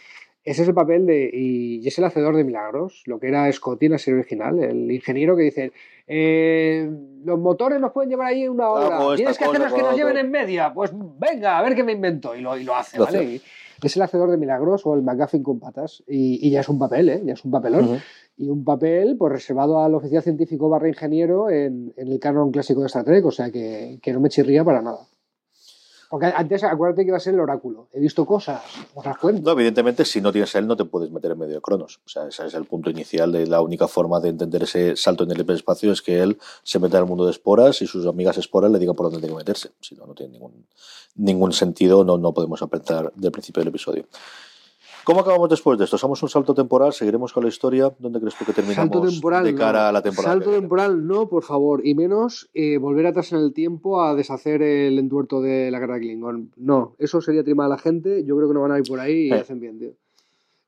ese 0.44 0.64
es 0.64 0.68
el 0.70 0.74
papel 0.74 1.06
de. 1.06 1.30
Y, 1.32 1.88
es 1.88 1.98
el 2.00 2.06
hacedor 2.06 2.36
de 2.36 2.44
milagros, 2.44 3.04
lo 3.06 3.20
que 3.20 3.28
era 3.28 3.52
Scotty 3.52 3.88
en 3.88 3.92
la 3.94 3.98
serie 3.98 4.20
original, 4.20 4.60
el 4.64 4.90
ingeniero 4.92 5.36
que 5.36 5.44
dice: 5.44 5.72
eh, 6.08 6.90
Los 7.24 7.38
motores 7.40 7.80
nos 7.80 7.92
pueden 7.92 8.10
llevar 8.10 8.28
ahí 8.28 8.48
una 8.48 8.70
hora, 8.70 9.16
tienes 9.16 9.38
que 9.38 9.46
hacerlos 9.46 9.74
que 9.74 9.82
nos 9.82 9.96
lleven 9.96 10.18
en 10.18 10.32
media. 10.32 10.74
Pues 10.74 10.92
venga, 10.94 11.58
a 11.58 11.62
ver 11.62 11.76
qué 11.76 11.84
me 11.84 11.92
invento. 11.92 12.36
Y 12.36 12.42
lo, 12.42 12.58
y 12.58 12.64
lo 12.64 12.76
hace, 12.76 13.00
¿vale? 13.00 13.24
Y, 13.24 13.42
es 13.88 13.96
el 13.96 14.02
hacedor 14.02 14.32
de 14.32 14.38
milagros 14.38 14.86
o 14.86 14.96
el 14.96 15.02
McGuffin 15.02 15.44
con 15.44 15.60
patas. 15.60 16.04
Y, 16.08 16.50
ya 16.50 16.62
es 16.62 16.70
un 16.70 16.80
papel, 16.80 17.10
¿eh? 17.10 17.22
Ya 17.26 17.34
es 17.34 17.46
un 17.46 17.52
papelón. 17.52 18.00
Y 18.38 18.50
un 18.50 18.64
papel 18.64 19.18
pues 19.18 19.34
reservado 19.34 19.82
al 19.82 19.94
oficial 19.96 20.24
científico 20.24 20.70
barra 20.70 20.88
ingeniero 20.88 21.50
en, 21.50 21.94
el 21.98 22.20
canon 22.20 22.52
clásico 22.52 22.82
de 22.82 22.88
Star 22.88 23.04
Trek, 23.04 23.26
o 23.26 23.32
sea 23.32 23.52
que, 23.52 24.00
que 24.02 24.14
no 24.14 24.20
me 24.20 24.30
chirría 24.30 24.64
para 24.64 24.82
nada. 24.82 25.09
Porque 26.10 26.26
antes, 26.26 26.64
acuérdate 26.64 27.04
que 27.04 27.10
iba 27.10 27.18
a 27.18 27.20
ser 27.20 27.36
el 27.36 27.40
oráculo. 27.40 27.88
He 27.94 28.00
visto 28.00 28.26
cosas, 28.26 28.64
otras 28.96 29.16
cuentas. 29.20 29.44
No, 29.44 29.52
evidentemente, 29.52 30.04
si 30.06 30.22
no 30.22 30.32
tienes 30.32 30.54
él, 30.56 30.66
no 30.66 30.76
te 30.76 30.84
puedes 30.84 31.12
meter 31.12 31.32
en 31.32 31.38
medio 31.38 31.54
de 31.54 31.62
Cronos. 31.62 32.02
O 32.04 32.10
sea, 32.10 32.28
ese 32.28 32.48
es 32.48 32.56
el 32.56 32.66
punto 32.66 32.90
inicial 32.90 33.32
de 33.32 33.46
la 33.46 33.62
única 33.62 33.88
forma 33.88 34.20
de 34.20 34.30
entender 34.30 34.64
ese 34.64 34.96
salto 34.96 35.24
en 35.24 35.32
el 35.32 35.42
hiperespacio 35.42 35.92
es 35.92 36.02
que 36.02 36.20
él 36.20 36.40
se 36.64 36.80
mete 36.80 36.98
al 36.98 37.06
mundo 37.06 37.26
de 37.26 37.32
esporas 37.32 37.84
y 37.84 37.88
sus 37.88 38.08
amigas 38.08 38.40
esporas 38.40 38.72
le 38.72 38.80
digan 38.80 38.96
por 38.96 39.06
dónde 39.06 39.20
tiene 39.20 39.34
que 39.34 39.38
meterse. 39.38 39.70
Si 39.82 39.94
no, 39.94 40.08
no 40.08 40.16
tiene 40.16 40.34
ningún, 40.34 40.66
ningún 41.14 41.54
sentido, 41.54 42.04
no, 42.04 42.18
no 42.18 42.34
podemos 42.34 42.60
aprender 42.64 43.14
del 43.16 43.32
principio 43.32 43.62
del 43.62 43.68
episodio. 43.68 44.06
¿Cómo 45.04 45.22
acabamos 45.22 45.50
después 45.50 45.78
de 45.78 45.86
esto? 45.86 45.98
¿Somos 45.98 46.22
un 46.24 46.30
salto 46.30 46.54
temporal? 46.54 46.94
¿Seguiremos 46.94 47.34
con 47.34 47.44
la 47.44 47.50
historia? 47.50 47.92
¿Dónde 48.00 48.20
crees 48.20 48.36
tú 48.36 48.46
que 48.46 48.54
terminamos 48.54 48.76
salto 48.76 49.08
temporal, 49.08 49.44
de 49.44 49.56
cara 49.56 49.90
a 49.90 49.92
la 49.92 50.02
temporada? 50.02 50.36
Salto 50.36 50.52
temporal 50.52 51.08
no, 51.08 51.28
por 51.28 51.44
favor. 51.44 51.86
Y 51.86 51.96
menos 51.96 52.50
eh, 52.54 52.78
volver 52.78 53.08
atrás 53.08 53.32
en 53.32 53.40
el 53.40 53.54
tiempo 53.54 54.04
a 54.04 54.16
deshacer 54.16 54.62
el 54.62 55.00
entuerto 55.00 55.42
de 55.42 55.72
la 55.72 55.80
guerra 55.80 55.96
de 55.96 56.02
Klingon. 56.02 56.52
No, 56.58 56.96
eso 57.00 57.22
sería 57.22 57.44
trimar 57.44 57.68
a 57.68 57.70
la 57.70 57.78
gente. 57.78 58.24
Yo 58.26 58.36
creo 58.36 58.48
que 58.48 58.54
no 58.54 58.62
van 58.62 58.72
a 58.72 58.78
ir 58.78 58.84
por 58.88 59.00
ahí 59.00 59.28
y 59.28 59.32
eh. 59.32 59.40
hacen 59.40 59.60
bien, 59.60 59.80
tío. 59.80 59.92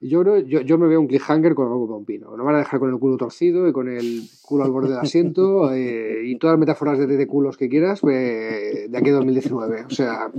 Yo, 0.03 0.21
creo, 0.23 0.39
yo, 0.39 0.61
yo 0.61 0.79
me 0.79 0.87
veo 0.87 0.99
un 0.99 1.05
cliffhanger 1.05 1.53
con 1.53 1.67
algo 1.67 1.87
con 1.87 2.05
pino. 2.05 2.35
No 2.35 2.43
van 2.43 2.55
a 2.55 2.59
dejar 2.59 2.79
con 2.79 2.89
el 2.89 2.97
culo 2.97 3.17
torcido 3.17 3.67
y 3.67 3.71
con 3.71 3.87
el 3.87 4.23
culo 4.41 4.63
al 4.63 4.71
borde 4.71 4.89
del 4.89 4.97
asiento 4.97 5.71
eh, 5.73 6.23
y 6.25 6.37
todas 6.37 6.55
las 6.55 6.59
metáforas 6.59 6.97
de, 6.97 7.05
de 7.05 7.27
culos 7.27 7.57
que 7.57 7.69
quieras 7.69 8.01
de 8.01 8.89
aquí 8.91 9.09
a 9.09 9.13
2019. 9.13 9.85
O 9.85 9.89
sea, 9.91 10.31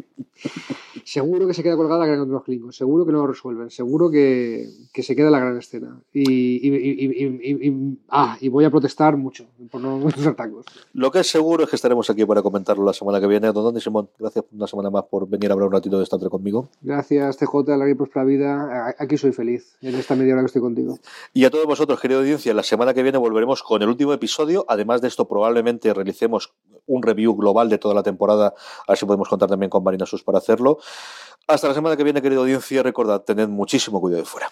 seguro 1.05 1.47
que 1.47 1.55
se 1.55 1.63
queda 1.63 1.77
colgada 1.77 2.01
la 2.01 2.07
gran 2.07 2.19
contra 2.21 2.35
los 2.35 2.45
Klingons, 2.45 2.77
seguro 2.77 3.05
que 3.07 3.13
no 3.13 3.19
lo 3.19 3.27
resuelven, 3.27 3.71
seguro 3.71 4.11
que, 4.11 4.69
que 4.93 5.03
se 5.03 5.17
queda 5.17 5.31
la 5.31 5.41
gran 5.41 5.57
escena. 5.59 6.01
Y, 6.13 6.69
y, 6.69 7.99
ah, 8.09 8.37
y 8.41 8.49
voy 8.49 8.65
a 8.65 8.71
protestar 8.71 9.17
mucho 9.17 9.47
por 9.71 9.81
no 9.81 9.99
nuestros 10.01 10.37
tacos. 10.37 10.67
Lo 10.93 11.11
que 11.11 11.21
es 11.21 11.27
seguro 11.31 11.65
es 11.65 11.71
que 11.71 11.77
estaremos 11.77 12.09
aquí 12.11 12.25
para 12.25 12.43
comentarlo 12.43 12.85
la 12.85 12.93
semana 12.93 13.21
que 13.21 13.27
viene. 13.27 13.53
Don 13.53 13.65
Dani 13.65 13.81
Simón, 13.81 14.09
gracias 14.19 14.45
una 14.53 14.67
semana 14.67 14.91
más 14.91 15.05
por 15.05 15.29
venir 15.29 15.51
a 15.51 15.55
hablar 15.55 15.69
un 15.69 15.73
ratito 15.73 15.99
de 15.99 16.07
Trek 16.07 16.31
conmigo. 16.31 16.69
Gracias, 16.81 17.37
TJ, 17.39 17.77
la 17.77 17.89
y 17.89 17.95
próspera 17.95 18.25
vida. 18.25 18.95
Aquí 18.99 19.17
soy 19.17 19.33
feliz, 19.33 19.77
en 19.81 19.95
esta 19.95 20.15
media 20.15 20.35
hora 20.35 20.43
que 20.43 20.47
estoy 20.47 20.63
contigo. 20.63 20.99
Y 21.33 21.45
a 21.45 21.51
todos 21.51 21.67
vosotros, 21.67 22.01
querida 22.01 22.19
audiencia, 22.19 22.55
la 22.55 22.63
semana 22.63 22.95
que 22.95 23.03
viene 23.03 23.19
volveremos 23.19 23.63
con 23.63 23.83
el 23.83 23.89
último 23.89 24.13
episodio. 24.13 24.65
Además 24.69 25.01
de 25.01 25.09
esto, 25.09 25.27
probablemente 25.27 25.93
realicemos 25.95 26.53
un 26.87 27.03
review 27.03 27.35
global 27.37 27.69
de 27.69 27.79
toda 27.79 27.95
la 27.95 28.03
temporada, 28.03 28.55
a 28.87 28.93
ver 28.93 28.99
si 28.99 29.07
podemos 29.07 29.29
contar 29.29 29.49
también 29.49 29.71
con 29.71 29.85
Marina 29.85 30.07
Sus 30.07 30.23
para 30.25 30.39
hacerlo. 30.39 30.79
Hasta 31.47 31.69
la 31.69 31.75
semana 31.75 31.97
que 31.97 32.05
viene, 32.05 32.23
querida 32.23 32.41
audiencia. 32.41 32.83
Recordad, 32.83 33.21
tened 33.23 33.49
muchísimo 33.49 34.01
cuidado 34.01 34.23
de 34.23 34.29
fuera. 34.29 34.51